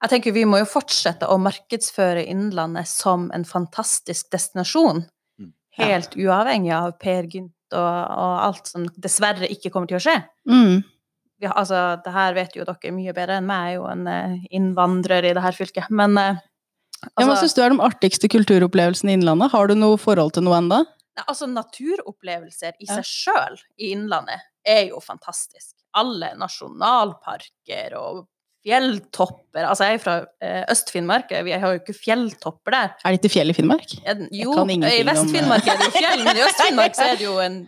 Jeg 0.00 0.08
tenker 0.14 0.32
vi 0.32 0.46
må 0.48 0.62
jo 0.62 0.64
fortsette 0.64 1.26
å 1.28 1.34
markedsføre 1.36 2.22
Innlandet 2.24 2.88
som 2.88 3.26
en 3.36 3.42
fantastisk 3.44 4.30
destinasjon. 4.32 5.02
Mm. 5.36 5.50
Helt 5.76 6.14
uavhengig 6.16 6.72
av 6.72 6.94
Per 6.96 7.28
Gynt 7.28 7.74
og, 7.76 7.98
og 8.08 8.38
alt 8.46 8.70
som 8.70 8.86
dessverre 8.96 9.50
ikke 9.52 9.68
kommer 9.74 9.90
til 9.90 9.98
å 9.98 10.00
skje. 10.00 10.14
Mm. 10.48 10.80
Vi 11.40 11.48
altså, 11.48 11.96
det 12.04 12.12
her 12.12 12.36
vet 12.36 12.56
jo 12.56 12.66
dere 12.68 12.92
mye 12.92 13.14
bedre 13.16 13.40
enn 13.40 13.48
meg, 13.48 13.70
jeg 13.70 13.72
er 13.72 13.78
jo 13.78 13.88
en 13.88 14.06
eh, 14.12 14.38
innvandrer 14.56 15.24
i 15.24 15.34
det 15.36 15.44
her 15.44 15.56
fylket. 15.56 15.88
Men 15.88 16.18
eh, 16.20 16.40
Ja, 17.00 17.24
hva 17.24 17.30
altså, 17.30 17.46
syns 17.46 17.56
du 17.56 17.62
er 17.64 17.72
de 17.72 17.84
artigste 17.86 18.28
kulturopplevelsene 18.28 19.14
i 19.14 19.16
Innlandet? 19.16 19.54
Har 19.54 19.70
du 19.70 19.76
noe 19.78 19.96
forhold 20.00 20.34
til 20.36 20.44
noe 20.44 20.58
enda? 20.60 20.82
Altså 21.24 21.48
naturopplevelser 21.50 22.76
i 22.80 22.88
seg 22.88 23.06
sjøl 23.08 23.56
i 23.80 23.94
Innlandet 23.94 24.44
er 24.68 24.90
jo 24.90 25.00
fantastisk. 25.04 25.74
Alle 25.96 26.34
nasjonalparker 26.38 27.96
og 27.98 28.26
fjelltopper. 28.64 29.64
Altså, 29.64 29.88
jeg 29.88 29.98
er 29.98 30.02
fra 30.04 30.16
eh, 30.44 30.62
Øst-Finnmark, 30.70 31.32
vi 31.44 31.56
har 31.56 31.72
jo 31.72 31.80
ikke 31.80 31.96
fjelltopper 31.96 32.76
der. 32.76 32.94
Er 33.00 33.14
det 33.14 33.20
ikke 33.22 33.32
fjell 33.32 33.52
i 33.52 33.56
Finnmark? 33.56 33.94
Jo, 34.36 34.52
i 34.68 35.02
Vest-Finnmark 35.08 35.64
er 35.64 35.80
det 35.80 35.88
jo 35.88 35.94
fjell, 35.96 36.24
men 36.26 36.36
i 36.36 36.44
Øst-Finnmark 36.48 36.98
så 36.98 37.08
er 37.08 37.20
det 37.20 37.26
jo 37.26 37.38
en 37.40 37.62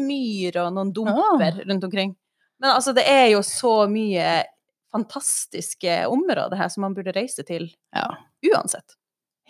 myr 0.00 0.58
og 0.64 0.74
noen 0.74 0.90
dumper 0.94 1.62
rundt 1.62 1.86
omkring. 1.86 2.16
Men 2.60 2.74
altså, 2.76 2.92
det 2.96 3.06
er 3.08 3.26
jo 3.34 3.42
så 3.46 3.74
mye 3.90 4.42
fantastiske 4.92 6.00
områder 6.10 6.58
her 6.58 6.68
som 6.72 6.82
man 6.86 6.94
burde 6.96 7.14
reise 7.14 7.44
til 7.46 7.68
Ja. 7.94 8.08
uansett. 8.52 8.96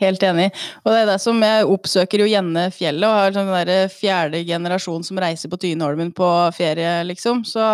Helt 0.01 0.23
enig. 0.25 0.49
Og 0.85 0.93
det 0.93 1.01
er 1.03 1.09
det 1.11 1.19
som 1.21 1.43
jeg 1.45 1.67
oppsøker 1.69 2.23
jo 2.23 2.29
gjerne 2.31 2.71
fjellet, 2.73 3.05
og 3.05 3.19
har 3.19 3.35
sånn 3.37 3.51
derre 3.53 3.89
fjerde 3.93 4.41
generasjon 4.49 5.05
som 5.05 5.21
reiser 5.21 5.53
på 5.53 5.59
Tyneholmen 5.61 6.13
på 6.17 6.29
ferie, 6.57 7.03
liksom. 7.05 7.43
Så 7.45 7.65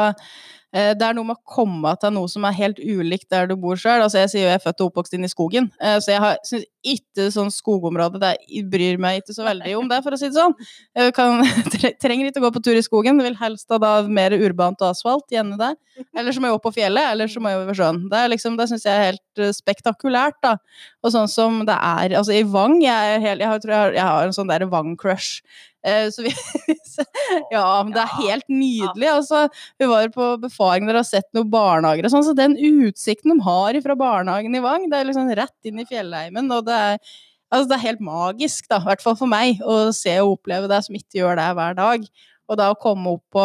det 0.72 1.07
er 1.07 1.14
noe 1.16 1.29
med 1.29 1.38
å 1.38 1.55
komme 1.57 1.92
til 2.00 2.12
noe 2.16 2.29
som 2.31 2.44
er 2.44 2.57
helt 2.57 2.81
ulikt 2.83 3.29
der 3.33 3.46
du 3.48 3.55
bor 3.61 3.79
sjøl. 3.81 4.02
Altså, 4.02 4.18
jeg 4.22 4.33
sier 4.33 4.42
jo 4.44 4.50
jeg 4.50 4.59
er 4.59 4.64
født 4.64 4.83
og 4.83 4.90
oppvokst 4.90 5.14
inn 5.16 5.26
i 5.26 5.31
skogen, 5.31 5.70
eh, 5.81 5.98
så 6.02 6.12
jeg 6.16 6.40
syns 6.48 6.66
ikke 6.87 7.29
sånn 7.35 7.50
skogområde 7.50 8.20
det 8.22 8.35
bryr 8.70 9.00
meg 9.02 9.20
ikke 9.20 9.35
så 9.35 9.46
veldig 9.46 9.72
om 9.79 9.88
det, 9.90 10.00
for 10.05 10.14
å 10.14 10.18
si 10.20 10.29
det 10.31 10.38
sånn. 10.38 10.55
Jeg 10.96 11.14
kan, 11.16 11.42
trenger 12.02 12.29
ikke 12.29 12.42
å 12.42 12.46
gå 12.46 12.52
på 12.57 12.62
tur 12.68 12.79
i 12.79 12.85
skogen, 12.85 13.22
vil 13.24 13.38
helst 13.40 13.70
ha 13.72 13.81
da 13.83 13.92
mer 14.07 14.37
urbant 14.37 14.83
og 14.85 14.92
asfalt, 14.92 15.26
gjerne 15.33 15.59
det. 15.61 15.72
Eller 16.16 16.35
så 16.35 16.42
må 16.42 16.50
jeg 16.50 16.59
opp 16.59 16.66
på 16.66 16.74
fjellet, 16.76 17.12
eller 17.14 17.31
så 17.33 17.42
må 17.42 17.52
jeg 17.52 17.62
over 17.62 17.79
sjøen. 17.79 18.02
Det 18.12 18.22
liksom, 18.35 18.59
det 18.61 18.68
syns 18.70 18.87
jeg 18.87 18.94
er 18.94 19.09
helt 19.11 19.42
eh, 19.42 19.55
spektakulært, 19.57 20.38
da. 20.44 20.57
Og 21.02 21.14
sånn 21.14 21.31
som 21.31 21.62
det 21.66 21.76
er 21.76 22.16
Altså, 22.16 22.35
i 22.35 22.44
Vang 22.46 22.79
Jeg, 22.83 23.20
helt, 23.22 23.42
jeg, 23.42 23.48
har, 23.48 23.61
jeg, 23.62 23.76
har, 23.76 23.94
jeg 23.96 24.07
har 24.07 24.26
en 24.26 24.35
sånn 24.37 24.50
der 24.50 24.66
Vang-crush. 24.70 25.40
Eh, 25.87 26.09
så 26.11 26.25
vi 26.25 26.33
Ja, 27.53 27.83
men 27.85 27.92
det 27.94 28.03
er 28.03 28.16
helt 28.18 28.49
nydelig. 28.51 29.09
Altså, 29.11 29.46
vi 29.79 29.88
var 29.90 30.09
på 30.14 30.33
befaring 30.42 30.88
der 30.88 30.99
og 30.99 31.05
har 31.05 31.09
sett 31.09 31.29
noen 31.37 31.51
barnehager 31.53 32.09
og 32.09 32.14
sånn, 32.14 32.27
så 32.27 32.35
den 32.37 32.57
utsikten 32.59 33.35
de 33.35 33.46
har 33.46 33.79
fra 33.85 33.99
barnehagen 33.99 34.57
i 34.57 34.64
Vang, 34.64 34.88
det 34.90 35.01
er 35.01 35.09
liksom 35.11 35.31
rett 35.38 35.68
inn 35.68 35.83
i 35.83 35.88
fjellheimen, 35.88 36.51
og 36.55 36.66
det 36.68 36.83
er 36.90 37.01
Altså, 37.46 37.68
det 37.70 37.77
er 37.77 37.85
helt 37.85 38.01
magisk, 38.03 38.64
da, 38.66 38.81
i 38.83 38.88
hvert 38.88 39.03
fall 39.05 39.14
for 39.14 39.31
meg, 39.31 39.61
å 39.62 39.92
se 39.94 40.16
og 40.18 40.33
oppleve 40.33 40.66
det 40.66 40.81
som 40.83 40.96
ikke 40.99 41.20
gjør 41.20 41.37
det 41.38 41.44
hver 41.55 41.77
dag. 41.79 42.07
Og 42.51 42.59
da 42.59 42.72
å 42.72 42.79
komme 42.83 43.12
opp 43.14 43.22
på, 43.37 43.44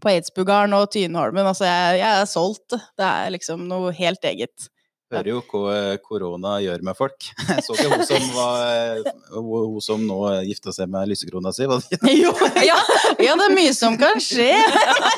på 0.00 0.12
Eidsbugarden 0.14 0.72
og 0.78 0.86
Tyneholmen, 0.94 1.44
altså, 1.44 1.66
jeg, 1.68 1.98
jeg 2.00 2.22
er 2.22 2.30
solgt. 2.30 2.78
Det 2.96 3.04
er 3.04 3.34
liksom 3.34 3.66
noe 3.68 3.92
helt 3.98 4.24
eget. 4.30 4.70
Hører 5.12 5.28
jo 5.28 5.40
hva 5.44 5.62
eh, 5.76 5.96
korona 6.00 6.52
gjør 6.64 6.82
med 6.88 6.96
folk. 6.96 7.26
Jeg 7.48 7.62
så 7.66 7.74
ikke 7.76 7.90
hun 7.92 8.04
som, 8.08 8.28
var, 8.36 8.62
eh, 8.72 9.10
hun 9.36 9.80
som 9.84 10.04
nå 10.08 10.18
gifta 10.48 10.72
seg 10.74 10.88
med 10.92 11.10
lysekrona 11.12 11.52
si. 11.52 11.66
var 11.68 11.82
det 11.84 11.98
ikke? 11.98 12.14
Jo, 12.16 12.32
ja, 12.64 12.78
ja, 13.20 13.36
det 13.36 13.46
er 13.48 13.54
mye 13.56 13.74
som 13.76 13.98
kan 14.00 14.16
skje. 14.22 14.50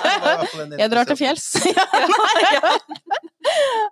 Jeg 0.81 0.91
drar 0.93 1.07
til 1.09 1.19
fjells. 1.21 1.47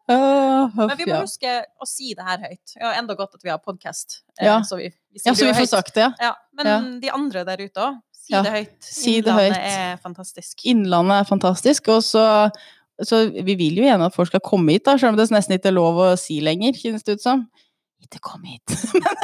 Men 0.09 0.97
vi 0.99 1.07
må 1.09 1.21
huske 1.23 1.51
å 1.81 1.87
si 1.89 2.15
det 2.17 2.25
her 2.27 2.41
høyt. 2.47 2.75
Ja, 2.79 2.95
enda 2.99 3.15
godt 3.19 3.37
at 3.37 3.45
vi 3.45 3.53
har 3.53 3.61
podkast. 3.63 4.23
Ja. 4.41 4.61
Så 4.67 4.79
vi, 4.81 4.89
vi 5.13 5.23
ja, 5.23 5.35
så 5.37 5.47
vi 5.47 5.55
får 5.57 5.69
sagt 5.71 5.95
det, 5.97 6.07
ja. 6.07 6.13
Ja, 6.31 6.33
men 6.57 6.67
Ja. 6.69 6.79
de 7.03 7.11
andre 7.15 7.45
der 7.49 7.63
ute 7.63 7.85
òg, 7.85 7.99
si 8.17 8.33
det 8.33 8.53
høyt. 8.55 8.91
Innlandet 9.13 9.59
er 9.59 9.97
fantastisk. 10.03 10.65
Innlandet 10.73 11.21
er 11.23 11.29
fantastisk, 11.29 11.89
og 11.93 12.03
så, 12.07 12.25
så 13.09 13.25
vi 13.33 13.57
vil 13.59 13.81
jo 13.81 13.87
gjerne 13.87 14.09
at 14.09 14.17
folk 14.17 14.31
skal 14.31 14.43
komme 14.45 14.77
hit, 14.77 14.87
da, 14.89 14.97
selv 15.01 15.15
om 15.15 15.21
det 15.21 15.29
nesten 15.33 15.57
ikke 15.57 15.71
er 15.73 15.79
lov 15.79 16.01
å 16.03 16.09
si 16.21 16.41
lenger, 16.45 16.79
kjennes 16.79 17.07
det 17.07 17.19
ut 17.19 17.25
som. 17.25 17.45
Ikke 18.03 18.19
kom 18.23 18.43
hit. 18.49 18.75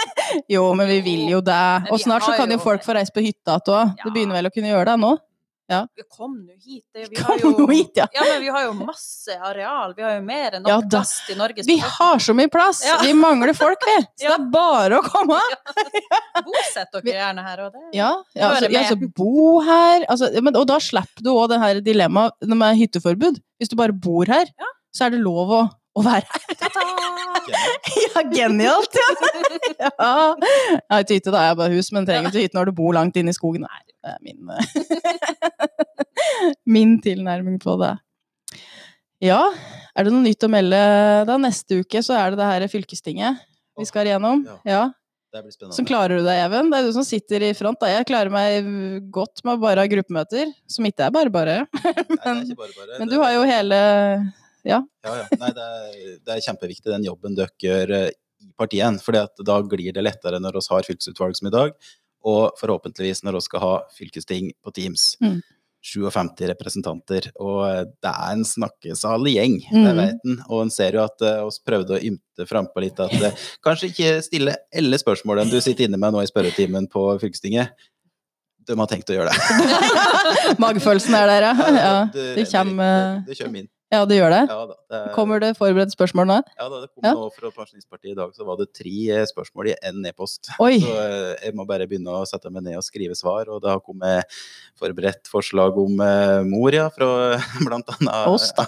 jo, 0.54 0.62
men 0.78 0.90
vi 0.90 1.00
vil 1.06 1.24
jo 1.32 1.40
det. 1.44 1.90
Og 1.92 2.00
snart 2.02 2.26
så 2.26 2.36
kan 2.38 2.50
jo 2.52 2.60
folk 2.62 2.84
få 2.86 2.94
reise 2.98 3.14
på 3.14 3.24
hytta 3.24 3.58
igjen 3.58 3.74
òg. 3.74 3.96
Det 4.04 4.12
begynner 4.14 4.38
vel 4.38 4.50
å 4.50 4.54
kunne 4.54 4.70
gjøre 4.70 4.92
det 4.92 5.00
nå? 5.02 5.16
Kom 6.16 6.34
nå 6.46 6.54
hit. 6.64 6.84
Vi, 6.94 7.04
vi 7.10 7.16
Kom 7.16 7.26
har 7.28 7.38
jo, 7.44 7.66
hit, 7.68 7.90
ja. 8.00 8.06
ja, 8.14 8.22
men 8.24 8.40
vi 8.40 8.48
har 8.54 8.62
jo 8.64 8.72
masse 8.78 9.34
areal. 9.36 9.92
Vi 9.96 10.02
har 10.02 10.14
jo 10.16 10.22
mer 10.24 10.56
enn 10.56 10.62
nok 10.64 10.70
Ja, 10.72 10.78
plass 10.88 11.12
til 11.26 11.36
Norges 11.36 11.66
Vi 11.68 11.76
befolkning. 11.76 11.96
har 11.98 12.22
så 12.24 12.34
mye 12.38 12.48
plass! 12.54 12.80
Ja. 12.86 12.96
Vi 13.04 13.12
mangler 13.18 13.52
folk, 13.58 13.84
vi! 13.84 13.96
Så 14.22 14.24
Ja. 14.24 14.36
det 14.36 14.46
er 14.46 14.50
bare 14.54 15.00
å 15.00 15.04
komme! 15.04 15.40
Bosett 16.48 16.92
dere 16.96 17.14
gjerne 17.18 17.44
her. 17.44 17.64
Det. 17.68 17.84
Ja, 17.98 18.10
ja, 18.34 18.48
altså, 18.54 18.70
ja, 18.72 18.80
altså 18.86 19.10
bo 19.18 19.60
her 19.66 20.04
altså, 20.08 20.30
men, 20.42 20.56
Og 20.56 20.66
da 20.70 20.78
slipper 20.82 21.24
du 21.26 21.30
òg 21.34 21.48
det 21.52 21.60
her 21.62 21.80
dilemmaet 21.84 22.48
med 22.48 22.78
hytteforbud. 22.80 23.40
Hvis 23.60 23.72
du 23.72 23.76
bare 23.78 23.92
bor 23.92 24.24
her, 24.30 24.46
Ja. 24.58 24.70
så 24.94 25.06
er 25.08 25.10
det 25.16 25.20
lov 25.24 25.52
å, 25.52 25.62
å 25.98 26.04
være 26.06 26.26
her. 26.34 26.44
Ja, 27.48 28.22
genialt, 28.28 28.96
ja! 28.98 29.06
ja. 29.86 29.88
Jeg 29.88 30.92
har 30.92 31.04
ikke 31.04 31.16
hytte, 31.16 31.32
da. 31.32 31.44
Jeg 31.46 31.52
har 31.54 31.56
bare 31.56 31.78
hus, 31.78 31.88
men 31.96 32.04
trenger 32.08 32.28
ikke 32.28 32.42
hytte 32.44 32.58
når 32.58 32.68
du 32.68 32.74
bor 32.76 32.92
langt 32.96 33.16
inne 33.16 33.32
i 33.32 33.36
skogen. 33.36 33.64
Nei, 33.64 33.80
det 34.04 34.12
er 34.12 34.18
min 34.26 34.52
Min 36.76 36.92
tilnærming 37.04 37.56
på 37.62 37.78
det. 37.80 37.94
Ja, 39.24 39.40
er 39.96 40.06
det 40.06 40.12
noe 40.12 40.26
nytt 40.26 40.44
å 40.44 40.50
melde 40.52 40.78
da? 41.26 41.38
Neste 41.40 41.80
uke 41.80 42.02
så 42.04 42.18
er 42.18 42.34
det 42.34 42.42
det 42.42 42.50
her 42.50 42.68
fylkestinget 42.70 43.40
vi 43.78 43.86
skal 43.88 44.10
igjennom. 44.10 44.44
Ja. 44.68 44.88
Så 45.74 45.84
klarer 45.86 46.18
du 46.18 46.24
deg, 46.26 46.38
Even. 46.46 46.70
Det 46.72 46.78
er 46.78 46.86
du 46.88 46.94
som 46.96 47.04
sitter 47.06 47.42
i 47.44 47.52
front. 47.56 47.78
Da. 47.82 47.90
Jeg 47.92 48.06
klarer 48.08 48.32
meg 48.32 48.68
godt 49.12 49.42
med 49.46 49.60
bare 49.62 49.84
ha 49.84 49.90
gruppemøter, 49.90 50.50
som 50.70 50.86
ikke 50.88 51.04
er 51.04 51.14
bare 51.14 51.32
bare. 51.32 51.56
Bare. 52.14 52.38
Men 52.96 53.10
du 53.10 53.18
har 53.20 53.34
jo 53.36 53.44
hele 53.48 53.80
Ja, 54.68 54.80
ja. 55.22 55.26
Nei, 55.40 55.52
det 55.56 55.66
er, 55.66 56.16
det 56.24 56.34
er 56.36 56.44
kjempeviktig 56.44 56.92
den 56.92 57.06
jobben 57.08 57.36
dere 57.38 57.52
gjør 57.62 57.94
eh, 57.96 58.08
i 58.44 58.50
partiet. 58.58 59.00
For 59.04 59.16
da 59.46 59.60
glir 59.66 59.94
det 59.96 60.04
lettere 60.04 60.40
når 60.42 60.60
vi 60.60 60.66
har 60.70 60.86
fylkesutvalg 60.88 61.38
som 61.38 61.48
i 61.50 61.54
dag, 61.54 61.76
og 62.28 62.58
forhåpentligvis 62.60 63.24
når 63.24 63.38
vi 63.38 63.46
skal 63.46 63.64
ha 63.64 63.72
fylkesting 63.96 64.52
på 64.64 64.74
Teams. 64.76 65.12
Mm. 65.24 65.38
57 65.88 66.40
representanter, 66.50 67.28
og 67.38 67.60
eh, 67.68 67.84
det 68.02 68.10
er 68.10 68.32
en 68.34 68.42
snakkesalig 68.44 69.36
gjeng, 69.36 69.60
det 69.70 69.92
Mm. 69.94 70.00
vet 70.02 70.24
en. 70.26 70.40
Og 70.48 70.64
en 70.64 70.72
ser 70.74 70.98
jo 70.98 71.04
at 71.04 71.22
oss 71.46 71.60
prøvde 71.64 71.94
å 71.94 72.00
ymte 72.02 72.46
frampå 72.50 72.82
litt 72.82 72.98
at 73.00 73.14
uh, 73.14 73.44
kanskje 73.64 73.92
ikke 73.92 74.10
stille 74.26 74.56
alle 74.74 74.98
spørsmålene 74.98 75.50
du 75.54 75.60
sitter 75.62 75.86
inne 75.86 76.00
med 76.02 76.12
nå 76.12 76.24
i 76.24 76.28
spørretimen 76.28 76.90
på 76.90 77.04
fylkestinget. 77.22 77.70
De 78.68 78.76
har 78.76 78.90
tenkt 78.90 79.08
å 79.08 79.16
gjøre 79.16 79.30
det. 79.32 79.38
Magefølelsen 80.62 81.14
er 81.16 81.30
der, 81.30 81.46
ja. 81.46 81.70
ja. 81.78 81.94
det, 82.12 82.26
Det 82.36 82.46
kommer 82.50 83.22
det, 83.22 83.30
det 83.30 83.38
kommer 83.40 83.62
inn. 83.62 83.70
Ja, 83.88 84.02
det 84.04 84.18
gjør 84.18 84.32
det. 84.34 84.40
Ja, 84.50 84.56
da, 84.68 84.74
det, 84.92 84.98
Kommer 85.14 85.40
det 85.40 85.48
forberedt 85.56 85.94
spørsmål 85.94 86.26
nå? 86.28 86.34
Ja, 86.58 86.66
da 86.68 86.80
det 86.82 86.90
kom 86.92 87.06
Ja. 87.06 87.12
nå 87.16 87.30
fra 87.32 87.48
Pensjonistpartiet 87.54 88.12
i 88.12 88.16
dag, 88.18 88.34
så 88.36 88.44
var 88.44 88.58
det 88.60 88.66
tre 88.76 88.92
eh, 89.16 89.24
spørsmål 89.30 89.70
i 89.70 89.76
én 89.88 90.04
e-post. 90.10 90.50
Så 90.52 90.68
eh, 90.68 91.32
jeg 91.46 91.54
må 91.56 91.64
bare 91.68 91.86
begynne 91.88 92.12
å 92.12 92.26
sette 92.28 92.52
meg 92.52 92.66
ned 92.66 92.76
og 92.76 92.84
skrive 92.84 93.16
svar, 93.16 93.48
og 93.48 93.62
det 93.64 93.70
har 93.72 93.80
kommet 93.80 94.28
forberedt 94.78 95.30
forslag 95.32 95.78
om 95.80 95.96
uh, 96.04 96.44
mor, 96.44 96.68
ja, 96.76 96.90
fra 96.92 97.08
blant 97.66 97.88
annet 97.96 98.28
Oss, 98.28 98.52
da. 98.58 98.66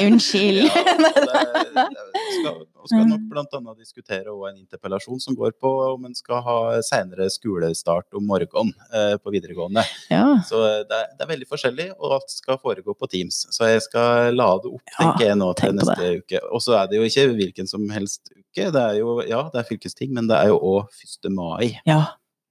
Unnskyld. 0.00 0.66
Ja, 0.66 0.84
det, 0.98 1.12
det 1.14 2.26
skal, 2.40 2.64
og 2.84 2.90
skal 2.90 3.06
nok 3.08 3.22
blant 3.30 3.54
annet 3.56 3.80
diskutere 3.80 4.32
en 4.48 4.58
interpellasjon 4.58 5.20
som 5.22 5.36
går 5.38 5.54
på 5.60 5.70
om 5.86 6.04
en 6.04 6.16
skal 6.16 6.42
ha 6.44 6.56
senere 6.84 7.30
skolestart 7.32 8.12
om 8.16 8.26
morgenen 8.28 8.74
eh, 8.92 9.14
på 9.16 9.32
videregående. 9.32 9.84
Ja. 10.12 10.26
Så 10.44 10.60
eh, 10.66 10.82
det 10.88 10.98
er, 10.98 11.06
det 11.16 11.24
er 11.24 11.30
veldig 11.30 11.48
forskjellig, 11.48 11.86
og 11.96 12.18
alt 12.18 12.34
skal 12.34 12.60
foregå 12.60 12.96
på 12.98 13.08
Teams. 13.10 13.44
Så 13.54 13.70
jeg 13.72 13.86
skal 13.86 14.36
lade 14.36 14.68
opp, 14.68 14.84
Ja, 14.92 14.98
tenker 14.98 15.30
jeg 15.30 15.38
nå 15.40 15.48
til 15.60 15.78
neste 15.78 16.10
uke. 16.20 16.42
Og 16.50 16.64
så 16.64 16.76
er 16.82 16.90
det 16.90 17.00
jo 17.00 17.08
ikke 17.08 17.26
hvilken 17.38 17.70
som 17.70 17.88
helst 17.94 18.28
uke. 18.34 18.68
Det 18.68 18.84
er 18.84 19.00
jo, 19.00 19.16
ja, 19.24 19.46
det 19.54 19.62
er 19.62 19.70
fylkesting, 19.70 20.12
men 20.14 20.28
det 20.28 20.36
er 20.36 20.52
jo 20.52 20.60
òg 20.60 21.00
1. 21.08 21.32
mai. 21.32 21.72
ja. 21.88 22.04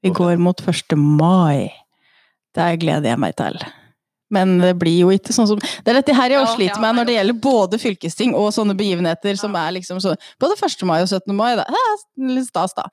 Vi 0.03 0.09
går 0.11 0.35
mot 0.35 0.59
1. 0.67 0.97
mai. 0.99 1.71
Det 2.51 2.65
gleder 2.81 3.13
jeg 3.13 3.19
meg 3.23 3.37
til. 3.39 3.55
Men 4.33 4.55
det 4.61 4.73
blir 4.81 5.03
jo 5.03 5.11
ikke 5.13 5.35
sånn 5.35 5.49
som 5.49 5.61
Det 5.61 5.91
er 5.91 5.99
dette 5.99 6.15
her 6.17 6.33
jeg 6.33 6.41
også 6.41 6.57
sliter 6.57 6.81
med 6.83 6.97
når 6.97 7.09
det 7.09 7.17
gjelder 7.17 7.41
både 7.43 7.81
fylkesting 7.81 8.37
og 8.37 8.49
sånne 8.55 8.75
begivenheter 8.79 9.37
som 9.39 9.53
er 9.59 9.75
liksom 9.77 10.01
sånn 10.03 10.17
Både 10.41 10.57
1. 10.57 10.87
mai 10.89 10.99
og 11.01 11.09
17. 11.09 11.35
mai, 11.37 11.53
da. 11.59 11.67
Litt 12.17 12.49
stas, 12.49 12.73
da. 12.77 12.87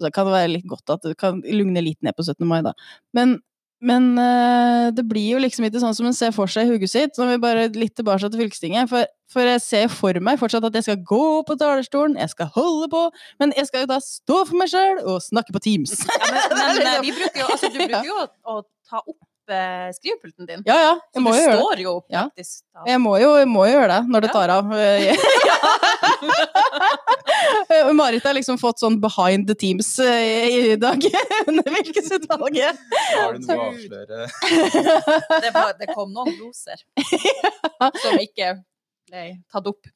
Så 0.00 0.10
kan 0.14 0.28
det 0.28 0.36
være 0.36 0.52
litt 0.56 0.68
godt 0.68 0.94
at 0.96 1.02
det 1.06 1.16
kan 1.20 1.42
lugne 1.44 1.82
litt 1.84 2.00
ned 2.04 2.16
på 2.16 2.24
17. 2.26 2.46
mai, 2.48 2.60
da. 2.66 2.72
Men, 3.16 3.36
men 3.84 4.08
eh, 4.20 4.88
det 4.94 5.04
blir 5.08 5.34
jo 5.34 5.42
liksom 5.42 5.66
ikke 5.68 5.82
sånn 5.82 5.94
som 5.96 6.08
en 6.08 6.16
ser 6.16 6.34
for 6.34 6.50
seg 6.50 6.66
i 6.66 6.74
hodet 6.74 6.90
sitt. 6.90 7.14
Så 7.16 7.28
vi 7.28 7.40
bare 7.42 7.68
litt 7.74 7.94
tilbake 7.98 8.26
til 8.26 8.42
fylkestinget. 8.42 8.90
For, 8.90 9.06
for 9.30 9.46
jeg 9.46 9.62
ser 9.64 9.92
for 9.92 10.18
meg 10.24 10.40
fortsatt 10.40 10.66
at 10.66 10.78
jeg 10.80 10.88
skal 10.88 11.04
gå 11.06 11.26
på 11.46 11.58
talerstolen, 11.60 12.18
jeg 12.20 12.34
skal 12.34 12.50
holde 12.56 12.90
på, 12.92 13.04
men 13.42 13.54
jeg 13.58 13.70
skal 13.70 13.84
jo 13.84 13.92
da 13.94 14.00
stå 14.02 14.40
for 14.48 14.60
meg 14.60 14.72
sjøl 14.72 15.04
og 15.04 15.22
snakke 15.24 15.54
på 15.54 15.62
Teams. 15.68 15.94
Ja, 16.08 16.18
men, 16.24 16.58
men 16.58 16.82
eh, 16.88 16.98
vi 17.06 17.14
bruker 17.20 17.44
jo, 17.44 17.52
altså, 17.54 17.70
du 17.70 17.80
bruker 17.82 18.10
jo 18.10 18.18
å, 18.24 18.26
å 18.56 18.60
ta 18.90 19.04
opp 19.04 19.22
eh, 19.50 19.90
skrivepulten 19.96 20.46
din. 20.48 20.62
Ja, 20.66 20.74
ja, 20.80 20.94
Så 21.12 21.18
jeg 21.18 21.22
må 21.24 21.30
du 21.32 21.36
jo 21.36 21.40
gjøre 21.44 21.54
det. 21.54 21.60
står 21.64 21.78
jo 21.84 21.94
Ja. 22.10 22.22
praktisk 22.28 22.62
da. 22.74 22.80
Jeg 22.86 22.98
må 23.00 23.16
jo, 23.20 23.36
jeg 23.36 23.48
må 23.48 23.64
jo 23.66 23.72
gjøre 23.74 23.88
det 23.94 24.02
når 24.10 24.20
det 24.20 24.28
Ja. 24.28 24.32
tar 24.32 24.48
av. 24.50 24.64
Marit 27.94 28.24
har 28.24 28.34
liksom 28.34 28.58
fått 28.58 28.78
sånn 28.82 29.00
behind 29.02 29.46
the 29.48 29.54
teams 29.54 29.98
eh, 30.02 30.72
i 30.72 30.76
dag 30.80 31.04
under 31.48 31.62
fylkesutvalget. 31.76 32.76
Har 33.16 33.32
du 33.34 33.38
noe 33.46 33.56
å 33.56 33.58
avsløre? 33.70 34.28
Det, 35.40 35.50
var, 35.54 35.72
det 35.80 35.86
kom 35.94 36.12
noen 36.14 36.34
gloser 36.38 36.76
som 38.02 38.18
ikke 38.22 38.54
ble 39.08 39.24
tatt 39.52 39.68
opp. 39.68 39.88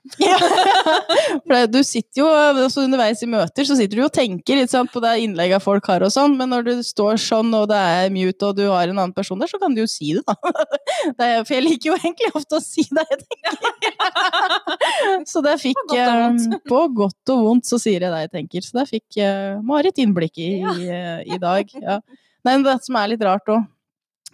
For 1.49 1.69
du 1.71 1.79
sitter 1.87 2.23
jo 2.23 2.29
altså 2.29 2.85
underveis 2.85 3.23
i 3.25 3.29
møter 3.31 3.67
så 3.69 3.77
sitter 3.79 4.01
du 4.01 4.05
og 4.07 4.13
tenker 4.15 4.61
sant, 4.71 4.93
på 4.93 5.03
det 5.05 5.15
innlegget 5.25 5.65
folk 5.65 5.87
har 5.91 6.05
og 6.07 6.13
sånn, 6.15 6.37
men 6.39 6.53
når 6.53 6.67
du 6.67 6.73
står 6.87 7.19
sånn 7.23 7.53
og 7.57 7.69
det 7.71 7.79
er 7.79 8.13
mute 8.15 8.51
og 8.51 8.59
du 8.59 8.65
har 8.69 8.89
en 8.89 8.99
annen 8.99 9.15
person 9.17 9.41
der, 9.41 9.51
så 9.51 9.61
kan 9.63 9.75
du 9.75 9.83
jo 9.83 9.89
si 9.91 10.15
det, 10.17 10.25
da. 10.29 10.37
Det 11.19 11.25
er, 11.25 11.45
for 11.47 11.55
jeg 11.55 11.65
liker 11.65 11.91
jo 11.91 11.97
egentlig 11.97 12.29
ofte 12.37 12.59
å 12.59 12.63
si 12.63 12.85
det 12.95 13.05
jeg 13.09 13.21
tenker. 13.23 13.59
Så 15.31 15.41
det 15.45 15.55
fikk 15.63 15.79
På 15.79 15.95
godt 15.95 16.43
eh, 16.43 16.59
På 16.69 16.81
godt 16.95 17.33
og 17.33 17.43
vondt 17.47 17.69
så 17.69 17.79
sier 17.81 18.03
jeg 18.03 18.13
det 18.13 18.23
jeg 18.25 18.33
tenker. 18.35 18.65
Så 18.67 18.77
det 18.79 18.85
fikk 18.91 19.19
eh, 19.23 19.59
Marit 19.65 19.99
innblikk 20.03 20.41
i 20.43 20.51
i, 20.59 20.89
eh, 20.93 21.23
i 21.29 21.39
dag. 21.41 21.71
Ja. 21.79 21.99
Nei, 22.47 22.55
men 22.55 22.67
det 22.67 22.79
som 22.85 22.99
er 22.99 23.13
litt 23.13 23.25
rart 23.25 23.51
òg 23.53 23.65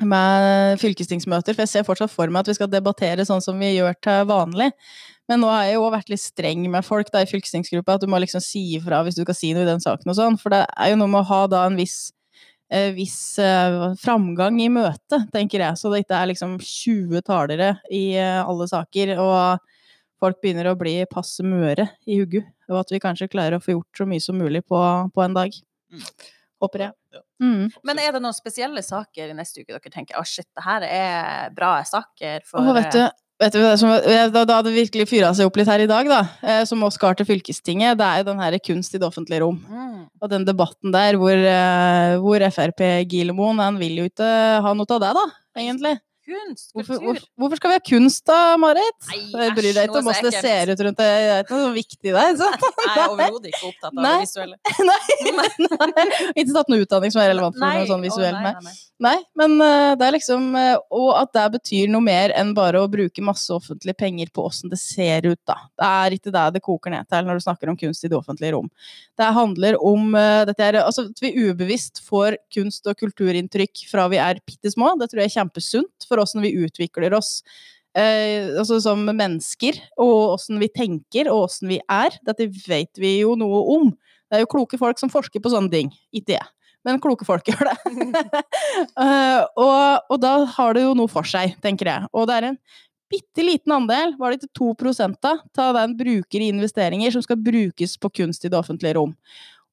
med 0.02 0.80
fylkestingsmøter, 0.83 1.54
for 1.54 1.62
jeg 1.62 1.70
ser 1.70 1.87
fortsatt 1.87 2.11
for 2.11 2.30
meg 2.33 2.42
at 2.42 2.50
vi 2.50 2.57
skal 2.59 2.70
debattere 2.70 3.26
sånn 3.26 3.42
som 3.44 3.61
vi 3.61 3.76
gjør 3.76 3.94
til 4.02 4.24
vanlig. 4.26 4.72
Men 5.30 5.40
nå 5.40 5.48
har 5.52 5.68
jeg 5.68 5.76
jo 5.78 5.87
vært 5.94 6.11
litt 6.12 6.22
streng 6.22 6.66
med 6.70 6.85
folk 6.85 7.12
da 7.14 7.22
i 7.24 7.28
fylkestingsgruppa, 7.30 7.96
at 7.96 8.04
du 8.04 8.11
må 8.11 8.18
liksom 8.20 8.42
si 8.44 8.64
ifra 8.76 9.00
hvis 9.04 9.16
du 9.16 9.22
skal 9.22 9.38
si 9.38 9.52
noe 9.54 9.64
i 9.64 9.70
den 9.70 9.83
saken 9.85 10.11
og 10.11 10.18
sånn, 10.18 10.38
for 10.40 10.52
det 10.52 10.64
er 10.66 10.92
jo 10.92 10.98
noe 11.00 11.12
med 11.12 11.22
å 11.22 11.28
ha 11.30 11.40
da 11.52 11.62
en 11.68 11.78
viss 11.78 12.11
eh, 12.72 12.90
viss 12.96 13.38
eh, 13.38 13.94
framgang 14.02 14.59
i 14.64 14.70
møtet, 14.72 15.30
tenker 15.33 15.64
jeg, 15.64 15.78
så 15.80 15.92
det 15.92 16.02
ikke 16.04 16.18
er 16.18 16.33
liksom 16.33 16.59
20 16.59 17.24
talere 17.24 17.70
i 17.88 18.04
eh, 18.18 18.42
alle 18.42 18.68
saker, 18.68 19.14
og 19.22 19.62
folk 20.20 20.42
begynner 20.42 20.72
å 20.72 20.78
bli 20.80 20.98
passe 21.11 21.46
møre 21.46 21.88
i 22.09 22.18
huggu, 22.20 22.42
og 22.72 22.83
at 22.83 22.92
vi 22.92 23.02
kanskje 23.02 23.30
klarer 23.33 23.59
å 23.59 23.64
få 23.64 23.78
gjort 23.78 24.02
så 24.02 24.09
mye 24.11 24.24
som 24.24 24.40
mulig 24.40 24.64
på, 24.66 24.80
på 25.14 25.24
en 25.24 25.38
dag. 25.38 25.57
Mm. 25.94 26.04
Håper 26.64 26.88
jeg. 26.88 26.96
Mm. 27.42 27.66
Men 27.86 28.00
er 28.00 28.14
det 28.14 28.22
noen 28.22 28.36
spesielle 28.36 28.82
saker 28.84 29.32
i 29.32 29.36
neste 29.36 29.62
uke 29.62 29.72
dere 29.72 29.92
tenker 29.92 30.20
å 30.20 30.24
shit, 30.28 30.46
det 30.54 30.64
her 30.64 30.86
er 30.86 31.52
bra 31.54 31.76
saker 31.86 32.44
for 32.46 32.62
oh, 32.62 32.76
vet 32.76 32.94
du, 32.94 33.02
vet 33.42 33.56
du 33.56 33.60
da, 33.64 34.44
da 34.44 34.60
hadde 34.60 34.70
det 34.70 34.76
virkelig 34.76 35.08
fyra 35.10 35.32
seg 35.34 35.50
opp 35.50 35.58
litt 35.58 35.70
her 35.70 35.82
i 35.82 35.90
dag, 35.90 36.08
da, 36.10 36.20
eh, 36.46 36.62
som 36.68 36.84
oss 36.86 36.98
skal 37.00 37.18
til 37.18 37.28
fylkestinget, 37.28 37.98
det 37.98 38.06
er 38.06 38.22
jo 38.22 38.28
den 38.30 38.42
her 38.44 38.58
kunst 38.62 38.94
i 38.94 39.02
det 39.02 39.08
offentlige 39.08 39.42
rom. 39.42 39.60
mm. 39.66 39.92
Og 40.22 40.30
den 40.30 40.46
debatten 40.46 40.94
der 40.94 41.18
hvor, 41.20 41.34
eh, 41.34 42.16
hvor 42.22 42.44
Frp 42.54 42.80
Gilemoen, 43.10 43.60
han 43.60 43.80
vil 43.82 43.98
jo 43.98 44.08
ikke 44.08 44.30
ha 44.64 44.74
noe 44.76 44.96
av 44.96 45.02
det, 45.02 45.14
da, 45.18 45.24
egentlig. 45.58 45.98
Kunst, 46.24 46.70
kultur 46.72 46.94
hvorfor, 46.96 47.24
hvorfor 47.37 47.58
skal 47.60 47.70
vi 47.70 47.76
ha 47.76 47.82
kunst 47.84 48.22
da, 48.30 48.37
Marit? 48.56 49.08
Nei, 49.10 49.44
Jeg 49.44 49.52
bryr 49.58 49.74
deg 49.76 49.88
ikke 49.90 49.98
om 50.00 50.06
hvordan 50.08 50.24
det 50.30 50.40
ser 50.40 50.70
ut 50.72 50.82
rundt 50.87 51.00
det, 51.02 51.08
det 51.12 51.32
er 51.34 51.42
ikke 51.44 51.58
noe 51.60 51.74
viktig 51.76 52.14
der. 52.14 52.30
Så. 52.40 52.48
Jeg 52.54 52.94
er 52.94 53.10
overhodet 53.14 53.50
ikke 53.50 53.68
opptatt 53.68 53.90
av 53.90 54.00
Nei. 54.00 54.14
det 54.14 54.24
visuelle. 54.24 54.56
Nei, 54.88 54.98
nei, 55.98 56.06
ikke 56.32 56.54
tatt 56.56 56.72
noe 56.72 56.87
utdanning 56.87 57.12
som 57.12 57.20
er 57.24 57.30
relevant 57.34 57.58
for 57.60 57.66
noe 57.66 57.87
sånn 57.92 58.06
visuelt. 58.08 58.40
nei, 58.40 58.54
Nei. 58.54 58.64
nei, 58.64 58.72
nei. 58.72 58.90
Nei, 59.04 59.16
men 59.37 59.56
eh, 59.60 59.92
det 59.98 60.04
er 60.06 60.14
liksom 60.14 60.44
eh, 60.56 60.76
Og 60.94 61.08
at 61.18 61.32
det 61.34 61.42
betyr 61.56 61.88
noe 61.90 62.00
mer 62.06 62.30
enn 62.38 62.52
bare 62.56 62.78
å 62.80 62.87
bruke 62.88 63.24
masse 63.26 63.50
offentlige 63.52 63.96
penger 63.98 64.30
på 64.32 64.44
åssen 64.46 64.70
det 64.72 64.78
ser 64.80 65.26
ut, 65.26 65.40
da. 65.50 65.56
Det 65.76 65.88
er 65.90 66.14
ikke 66.16 66.32
det 66.32 66.44
det 66.54 66.62
koker 66.64 66.94
ned 66.94 67.08
til 67.10 67.26
når 67.26 67.40
du 67.40 67.44
snakker 67.44 67.72
om 67.72 67.76
kunst 67.80 68.06
i 68.06 68.10
det 68.12 68.16
offentlige 68.16 68.54
rom. 68.54 68.70
Det 69.18 69.28
handler 69.37 69.76
om 69.82 70.14
eh, 70.16 70.44
dette 70.48 70.68
er, 70.70 70.78
altså, 70.87 71.08
at 71.10 71.20
vi 71.20 71.34
ubevisst 71.50 72.00
får 72.06 72.38
kunst- 72.54 72.87
og 72.88 72.96
kulturinntrykk 73.02 73.84
fra 73.90 74.06
vi 74.14 74.22
er 74.22 74.40
bitte 74.46 74.72
små. 74.72 74.94
Det 75.02 75.10
tror 75.10 75.24
jeg 75.24 75.32
er 75.32 75.37
kjempesunt 75.40 76.08
for 76.14 76.22
åssen 76.22 76.44
vi 76.44 76.55
utvikler 76.64 77.16
oss. 77.18 77.40
Eh, 77.94 78.50
altså 78.59 78.81
som 78.83 79.05
mennesker, 79.07 79.79
og 80.03 80.35
åssen 80.38 80.59
vi 80.62 80.70
tenker, 80.74 81.31
og 81.31 81.48
åssen 81.48 81.70
vi 81.70 81.79
er. 81.83 82.16
Dette 82.27 82.48
vet 82.64 83.03
vi 83.03 83.18
jo 83.20 83.37
noe 83.38 83.62
om. 83.77 83.92
Det 84.27 84.40
er 84.40 84.44
jo 84.46 84.50
kloke 84.57 84.81
folk 84.81 84.98
som 84.98 85.12
forsker 85.12 85.42
på 85.42 85.53
sånne 85.53 85.70
ting. 85.70 85.92
Ikke 86.14 86.35
jeg, 86.38 86.48
men 86.87 87.03
kloke 87.03 87.27
folk 87.29 87.50
gjør 87.50 87.70
det. 87.70 87.79
Eh, 88.74 89.42
og, 89.59 90.07
og 90.11 90.18
da 90.22 90.33
har 90.50 90.74
det 90.74 90.83
jo 90.83 90.94
noe 90.98 91.11
for 91.11 91.27
seg, 91.27 91.53
tenker 91.62 91.87
jeg. 91.87 92.09
Og 92.14 92.27
det 92.27 92.37
er 92.37 92.46
en 92.48 92.57
bitte 93.11 93.44
liten 93.44 93.74
andel, 93.74 94.14
var 94.18 94.33
det 94.33 94.40
ikke 94.40 94.59
2 94.59 94.94
av, 95.29 95.42
av 95.62 95.77
den 95.79 95.94
bruker 95.98 96.42
i 96.42 96.50
investeringer 96.50 97.14
som 97.14 97.22
skal 97.22 97.38
brukes 97.38 97.96
på 98.00 98.11
kunst 98.20 98.44
i 98.44 98.50
det 98.50 98.59
offentlige 98.59 98.96
rom. 98.98 99.14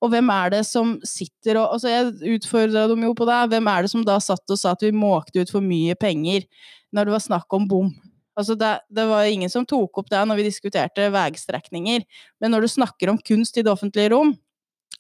Og 0.02 0.10
hvem 0.10 0.30
er 0.34 0.50
det 0.56 0.62
som 0.66 0.96
sitter 1.06 1.60
og 1.62 1.76
altså 1.76 1.92
Jeg 1.92 2.38
utfordra 2.40 2.88
dem 2.90 3.04
jo 3.06 3.14
på 3.18 3.26
det. 3.30 3.40
Hvem 3.54 3.68
er 3.70 3.82
det 3.86 3.92
som 3.94 4.06
da 4.06 4.18
satt 4.24 4.50
og 4.50 4.58
sa 4.58 4.72
at 4.74 4.82
vi 4.82 4.92
måkte 4.96 5.44
ut 5.44 5.52
for 5.54 5.62
mye 5.62 5.94
penger 5.96 6.48
når 6.92 7.06
det 7.08 7.14
var 7.14 7.24
snakk 7.28 7.54
om 7.54 7.68
bom? 7.70 7.92
Altså 8.38 8.56
det, 8.58 8.72
det 8.90 9.04
var 9.10 9.28
ingen 9.28 9.52
som 9.52 9.66
tok 9.68 10.02
opp 10.02 10.10
det 10.10 10.22
når 10.26 10.40
vi 10.40 10.48
diskuterte 10.48 11.10
veistrekninger. 11.14 12.02
Men 12.42 12.56
når 12.56 12.66
du 12.66 12.72
snakker 12.74 13.12
om 13.12 13.20
kunst 13.20 13.58
i 13.60 13.62
det 13.62 13.70
offentlige 13.72 14.14
rom, 14.16 14.34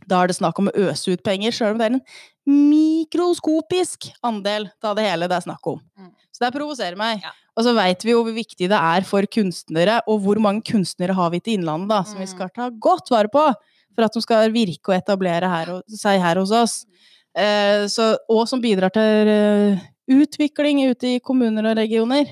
da 0.10 0.22
er 0.22 0.30
det 0.30 0.36
snakk 0.38 0.60
om 0.60 0.70
å 0.70 0.76
øse 0.90 1.14
ut 1.14 1.24
penger, 1.26 1.54
sjøl 1.54 1.74
om 1.76 1.80
det 1.82 1.88
er 1.88 1.96
en 1.96 2.04
mikroskopisk 2.52 4.12
andel 4.26 4.68
av 4.84 4.98
det 4.98 5.06
hele 5.08 5.30
det 5.30 5.38
er 5.40 5.46
snakk 5.46 5.68
om. 5.74 5.80
Mm. 5.98 6.12
Så 6.32 6.44
det 6.46 6.54
provoserer 6.56 6.98
meg. 7.00 7.22
Ja. 7.26 7.34
Og 7.58 7.66
så 7.68 7.74
veit 7.76 8.06
vi 8.06 8.14
jo 8.14 8.22
hvor 8.24 8.36
viktig 8.36 8.70
det 8.72 8.78
er 8.78 9.06
for 9.08 9.28
kunstnere, 9.30 10.00
og 10.10 10.22
hvor 10.24 10.40
mange 10.42 10.64
kunstnere 10.68 11.16
har 11.18 11.34
vi 11.34 11.42
til 11.44 11.60
Innlandet, 11.60 11.92
da, 11.92 12.02
som 12.08 12.22
vi 12.22 12.28
Mm. 12.28 12.34
skal 12.36 12.50
ta 12.56 12.70
godt 12.70 13.12
vare 13.12 13.28
på 13.32 13.44
for 13.96 14.08
at 14.08 14.16
de 14.16 14.24
skal 14.24 14.54
virke 14.54 14.92
og 14.92 14.98
etablere 14.98 15.50
her, 15.52 15.74
seg 15.92 16.22
her 16.24 16.42
hos 16.42 16.54
oss. 16.56 16.78
Eh, 17.38 17.88
så, 17.92 18.14
og 18.32 18.46
som 18.50 18.62
bidrar 18.64 18.94
til 18.96 19.32
eh, 19.32 19.84
utvikling 20.12 20.84
ute 20.92 21.16
i 21.16 21.20
kommuner 21.24 21.72
og 21.72 21.78
regioner. 21.80 22.32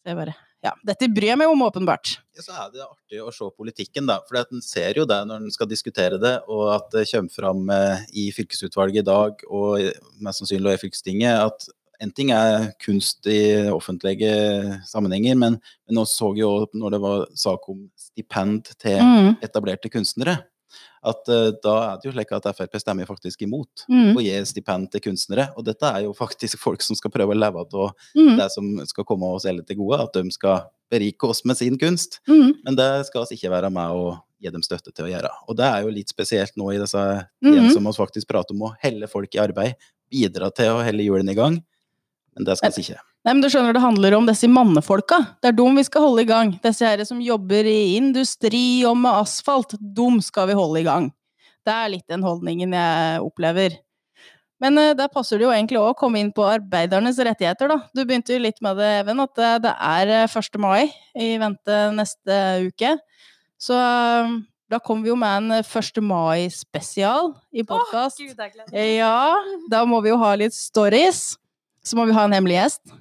Det 0.00 0.16
bare, 0.16 0.34
ja, 0.64 0.74
dette 0.86 1.08
bryr 1.12 1.32
jeg 1.32 1.40
meg 1.40 1.52
om, 1.52 1.62
åpenbart. 1.64 2.16
Ja, 2.36 2.44
så 2.44 2.56
er 2.56 2.70
det 2.74 2.84
artig 2.84 3.20
å 3.22 3.32
se 3.34 3.48
politikken, 3.56 4.08
da. 4.10 4.18
For 4.28 4.40
en 4.42 4.64
ser 4.64 4.98
jo 4.98 5.06
det 5.08 5.20
når 5.28 5.44
en 5.44 5.54
skal 5.54 5.70
diskutere 5.70 6.18
det, 6.20 6.36
og 6.50 6.70
at 6.74 6.88
det 6.94 7.06
kommer 7.12 7.36
fram 7.36 7.74
eh, 7.74 8.06
i 8.24 8.30
fylkesutvalget 8.34 9.04
i 9.04 9.10
dag, 9.10 9.44
og 9.48 9.90
mest 10.20 10.42
sannsynlig 10.42 10.76
i 10.76 10.82
fylkestinget, 10.82 11.46
at 11.46 11.70
en 12.00 12.12
ting 12.16 12.30
er 12.32 12.70
kunst 12.80 13.28
i 13.28 13.68
offentlige 13.68 14.32
sammenhenger, 14.88 15.36
men, 15.36 15.58
men 15.60 15.98
nå 15.98 16.06
så 16.08 16.30
vi 16.32 16.40
jo 16.40 16.52
når 16.72 16.94
det 16.94 17.00
var 17.02 17.26
sak 17.36 17.66
om 17.68 17.82
stipend 17.98 18.72
til 18.80 19.00
Mm, 19.00 19.34
etablerte 19.44 19.90
kunstnere, 19.92 20.38
at 21.00 21.30
uh, 21.32 21.48
da 21.64 21.74
er 21.86 22.00
det 22.00 22.08
jo 22.10 22.12
slik 22.12 22.32
at 22.36 22.48
Frp 22.56 22.76
stemmer 22.82 23.08
faktisk 23.08 23.44
imot 23.46 23.86
mm, 23.88 24.10
å 24.18 24.24
gi 24.24 24.34
stipend 24.48 24.90
til 24.92 25.04
kunstnere. 25.08 25.48
Og 25.56 25.64
dette 25.64 25.88
er 25.88 26.04
jo 26.04 26.14
faktisk 26.16 26.60
folk 26.66 26.84
som 26.84 26.98
skal 26.98 27.12
prøve 27.14 27.36
å 27.36 27.38
leve 27.38 27.64
av 27.64 27.94
mm, 28.16 28.34
det 28.40 28.50
som 28.52 28.68
skal 28.88 29.06
komme 29.08 29.30
oss 29.36 29.48
alle 29.48 29.64
til 29.66 29.80
gode, 29.80 30.02
at 30.04 30.18
de 30.18 30.34
skal 30.34 30.66
berike 30.90 31.28
oss 31.30 31.44
med 31.46 31.56
sin 31.56 31.78
kunst. 31.80 32.20
mm, 32.28 32.60
Men 32.66 32.76
det 32.76 32.90
skal 33.08 33.24
vi 33.30 33.38
ikke 33.38 33.52
være 33.54 33.72
med 33.72 33.96
å 33.96 34.18
gi 34.40 34.52
dem 34.52 34.64
støtte 34.64 34.92
til 34.92 35.06
å 35.06 35.12
gjøre. 35.12 35.30
Og 35.48 35.56
det 35.56 35.68
er 35.68 35.84
jo 35.84 35.94
litt 35.94 36.12
spesielt 36.12 36.56
nå 36.60 36.72
i 36.74 36.80
disse 36.80 37.04
tidene 37.44 37.72
som 37.74 37.86
vi 37.86 37.96
faktisk 37.96 38.28
prater 38.30 38.56
om 38.56 38.68
å 38.68 38.74
helle 38.80 39.08
folk 39.10 39.36
i 39.36 39.42
arbeid, 39.42 39.90
bidra 40.10 40.48
til 40.52 40.74
å 40.74 40.84
helle 40.84 41.04
hjulene 41.06 41.36
i 41.36 41.38
gang. 41.38 41.60
Men 42.36 42.48
det 42.48 42.56
skal 42.58 42.72
vi 42.74 42.86
ikke. 42.88 43.00
Nei, 43.20 43.34
men 43.34 43.42
du 43.44 43.50
skjønner, 43.52 43.76
det 43.76 43.82
handler 43.84 44.14
om 44.16 44.28
disse 44.28 44.48
mannefolka. 44.48 45.18
Det 45.44 45.50
er 45.50 45.56
dem 45.58 45.76
vi 45.76 45.84
skal 45.84 46.06
holde 46.06 46.22
i 46.24 46.28
gang. 46.28 46.54
Disse 46.64 46.88
her 46.88 47.02
som 47.04 47.20
jobber 47.20 47.66
i 47.68 47.98
industri 47.98 48.80
og 48.88 48.96
med 49.02 49.12
asfalt, 49.12 49.74
dem 49.80 50.22
skal 50.24 50.48
vi 50.48 50.56
holde 50.56 50.80
i 50.80 50.86
gang. 50.86 51.10
Det 51.68 51.74
er 51.74 51.90
litt 51.92 52.06
den 52.08 52.24
holdningen 52.24 52.72
jeg 52.72 53.20
opplever. 53.20 53.76
Men 54.60 54.80
eh, 54.80 54.94
der 54.96 55.10
passer 55.12 55.40
det 55.40 55.44
jo 55.44 55.52
egentlig 55.52 55.80
òg 55.80 55.92
å 55.92 55.98
komme 56.00 56.20
inn 56.20 56.32
på 56.36 56.46
arbeidernes 56.48 57.20
rettigheter, 57.20 57.68
da. 57.68 57.78
Du 57.96 58.02
begynte 58.04 58.32
jo 58.32 58.40
litt 58.40 58.60
med 58.64 58.80
det, 58.80 58.88
Even, 59.02 59.20
at 59.24 59.36
det, 59.36 59.50
det 59.66 59.74
er 59.90 60.14
eh, 60.16 60.38
1. 60.40 60.60
mai 60.60 60.88
i 61.16 61.34
vente 61.40 61.80
neste 61.96 62.38
uke. 62.68 62.94
Så 63.60 63.76
eh, 63.76 64.32
da 64.72 64.80
kommer 64.80 65.04
vi 65.04 65.12
jo 65.12 65.18
med 65.20 65.42
en 65.42 65.58
eh, 65.58 65.76
1. 65.76 66.00
mai-spesial 66.04 67.34
i 67.52 67.64
podkast. 67.68 68.24
Meg. 68.32 68.80
ja, 68.96 69.36
da 69.72 69.84
må 69.88 70.00
vi 70.04 70.12
jo 70.12 70.20
ha 70.24 70.32
litt 70.40 70.56
stories. 70.56 71.34
Så 71.84 71.96
må 71.96 72.08
vi 72.08 72.16
ha 72.16 72.24
en 72.28 72.36
hemmelig 72.36 72.58
gjest. 72.58 72.99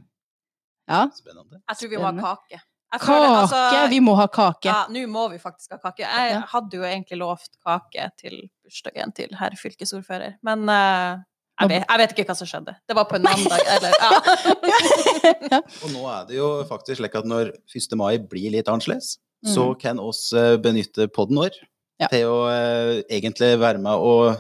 Ja. 0.90 1.06
Spennende. 1.14 1.62
Jeg 1.70 1.78
tror 1.80 1.90
vi 1.94 1.98
må 2.02 2.10
ha 2.10 2.36
kake. 2.36 2.62
Kake! 2.90 3.14
altså- 3.14 3.90
vi 3.92 4.00
må 4.02 4.16
ha 4.18 4.26
kake. 4.28 4.66
Ja, 4.66 4.86
nå 4.90 5.04
må 5.08 5.28
vi 5.30 5.38
faktisk 5.38 5.72
ha 5.72 5.78
kake. 5.78 6.00
Jeg 6.08 6.32
Ja. 6.34 6.40
hadde 6.50 6.74
jo 6.74 6.82
egentlig 6.84 7.20
lovt 7.22 7.52
kake 7.66 8.10
til 8.18 8.50
bursdagen 8.66 9.14
til 9.14 9.30
herr 9.38 9.52
fylkesordfører, 9.56 10.38
men 10.42 10.64
uh, 10.70 11.20
jeg, 11.62 11.70
vet, 11.70 11.86
jeg 11.90 11.98
vet 12.02 12.14
ikke 12.18 12.26
hva 12.32 12.36
som 12.40 12.48
skjedde. 12.50 12.74
Det 12.90 12.96
var 12.98 13.06
på 13.06 13.16
en 13.20 13.24
mandag, 13.30 13.62
eller 13.76 13.94
ja. 14.02 15.60
Og 15.84 15.92
nå 15.94 16.04
er 16.10 16.26
det 16.30 16.38
jo 16.40 16.50
faktisk 16.70 16.98
slik 17.02 17.16
at 17.20 17.26
når 17.30 17.52
1. 17.76 17.96
mai 18.00 18.18
blir 18.18 18.52
litt 18.58 18.68
annerledes, 18.72 19.18
Mm. 19.40 19.54
så 19.56 19.64
kan 19.80 20.00
oss 20.04 20.34
eh, 20.36 20.58
benytte 20.60 21.06
podden 21.16 21.38
vår 21.40 21.54
Ja. 22.02 22.08
til 22.12 22.26
å 22.28 22.40
uh, 22.52 22.98
egentlig 23.08 23.54
være 23.62 23.80
med 23.80 23.94
og 23.96 24.36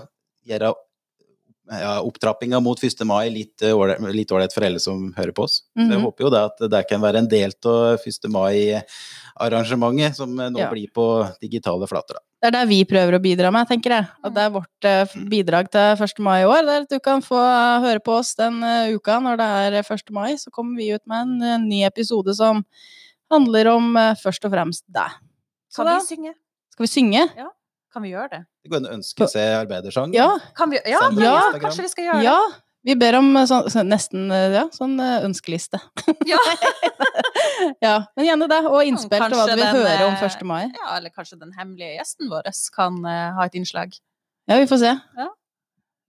gjøre 0.46 0.74
ja, 1.70 2.02
opptrappinga 2.02 2.60
mot 2.64 2.80
1. 2.84 3.04
mai 3.06 3.30
litt 3.30 3.62
eh, 3.62 3.74
ålreit 3.76 4.02
litt 4.16 4.54
for 4.54 4.64
alle 4.66 4.80
som 4.80 5.14
hører 5.18 5.32
på 5.34 5.44
oss. 5.44 5.62
Så 5.78 5.86
jeg 5.86 5.98
Mhm. 6.00 6.06
håper 6.06 6.24
jo 6.26 6.30
det 6.30 6.40
at 6.46 6.70
det 6.72 6.88
kan 6.90 7.02
være 7.02 7.18
en 7.20 7.28
del 7.28 7.52
av 7.66 7.98
1. 8.00 8.28
mai-arrangementet 8.30 10.16
som 10.16 10.40
eh, 10.40 10.50
nå 10.50 10.60
Ja. 10.60 10.70
blir 10.72 10.88
på 10.94 11.06
digitale 11.42 11.88
flater. 11.88 12.16
Da. 12.16 12.20
Det 12.42 12.48
er 12.48 12.52
det 12.60 12.70
vi 12.70 12.84
prøver 12.86 13.16
å 13.18 13.22
bidra 13.22 13.52
med, 13.52 13.68
tenker 13.68 13.90
jeg. 13.92 14.08
At 14.24 14.34
det 14.34 14.42
er 14.44 14.50
vårt 14.50 14.86
eh, 14.86 15.06
bidrag 15.30 15.70
til 15.72 15.96
1. 15.98 16.20
mai 16.20 16.42
i 16.42 16.46
år. 16.46 16.62
Det 16.66 16.70
er 16.76 16.82
at 16.82 16.90
du 16.90 17.00
kan 17.00 17.22
få 17.22 17.40
høre 17.84 18.00
på 18.00 18.18
oss 18.20 18.34
den 18.36 18.62
uka 18.96 19.20
når 19.20 19.38
det 19.38 19.50
er 19.60 19.80
eh, 19.80 19.84
1. 19.84 20.12
mai. 20.12 20.34
Så 20.36 20.50
kommer 20.52 20.78
vi 20.78 20.92
ut 20.94 21.06
med 21.06 21.22
en 21.44 21.68
ny 21.68 21.84
episode 21.86 22.34
som 22.36 22.64
handler 23.32 23.68
om 23.76 23.94
først 24.18 24.46
og 24.46 24.52
fremst 24.52 24.84
deg. 24.90 25.12
Så 25.70 25.84
Kan 25.84 25.86
da 25.86 26.00
vi 26.00 26.16
synge? 26.16 26.34
skal 26.72 26.84
vi 26.84 26.88
synge. 26.88 27.30
Kan 27.93 28.06
vi 28.06 28.13
gjøre 28.13 28.30
det? 28.32 28.41
Det 28.63 28.71
går 28.71 28.82
an 28.84 28.89
å 28.89 28.95
ønske 28.99 29.28
seg 29.32 29.54
arbeidersang. 29.63 30.13
Ja, 30.13 30.32
Kan 30.58 30.69
vi, 30.73 30.82
ja, 30.86 31.02
det 31.13 31.25
ja, 31.25 31.38
kanskje 31.62 31.88
vi 31.88 31.93
skal 31.93 32.12
gjøre 32.12 32.25
ja. 32.28 32.39
Vi 32.88 32.95
ber 32.95 33.17
om 33.19 33.28
eh, 33.36 33.47
sånn, 33.49 33.89
nesten 33.89 34.30
eh, 34.32 34.54
ja, 34.56 34.67
sånn 34.71 34.95
eh, 35.04 35.25
ønskeliste. 35.28 35.82
Ja. 36.30 36.39
Ja, 37.84 37.95
men 38.15 38.23
gjerne 38.23 38.47
det. 38.47 38.60
Og 38.69 38.88
innspill 38.88 39.19
til 39.19 39.36
hva 39.36 39.45
vi 39.49 39.52
du 39.52 39.60
vil 39.60 39.65
den, 39.65 39.80
høre 39.82 40.06
om 40.08 40.15
eh, 40.15 40.23
1. 40.23 40.45
mai. 40.47 40.62
ja, 40.71 40.88
eller 40.95 41.12
kanskje 41.12 41.39
den 41.41 41.52
hemmelige 41.58 41.97
gjesten 41.97 42.32
vår 42.32 42.47
kan 42.75 43.02
uh, 43.04 43.36
ha 43.36 43.47
et 43.49 43.58
innslag. 43.60 43.95
Ja, 44.47 44.60
vi 44.62 44.67
får 44.69 44.82
se. 44.86 44.93
Ja. 45.19 45.28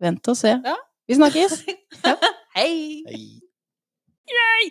Vent 0.01 0.31
og 0.31 0.39
se. 0.39 0.55
Ja. 0.55 0.77
Vi 1.11 1.19
snakkes. 1.19 1.65
Hei! 2.57 2.71
Hei. 3.11 4.71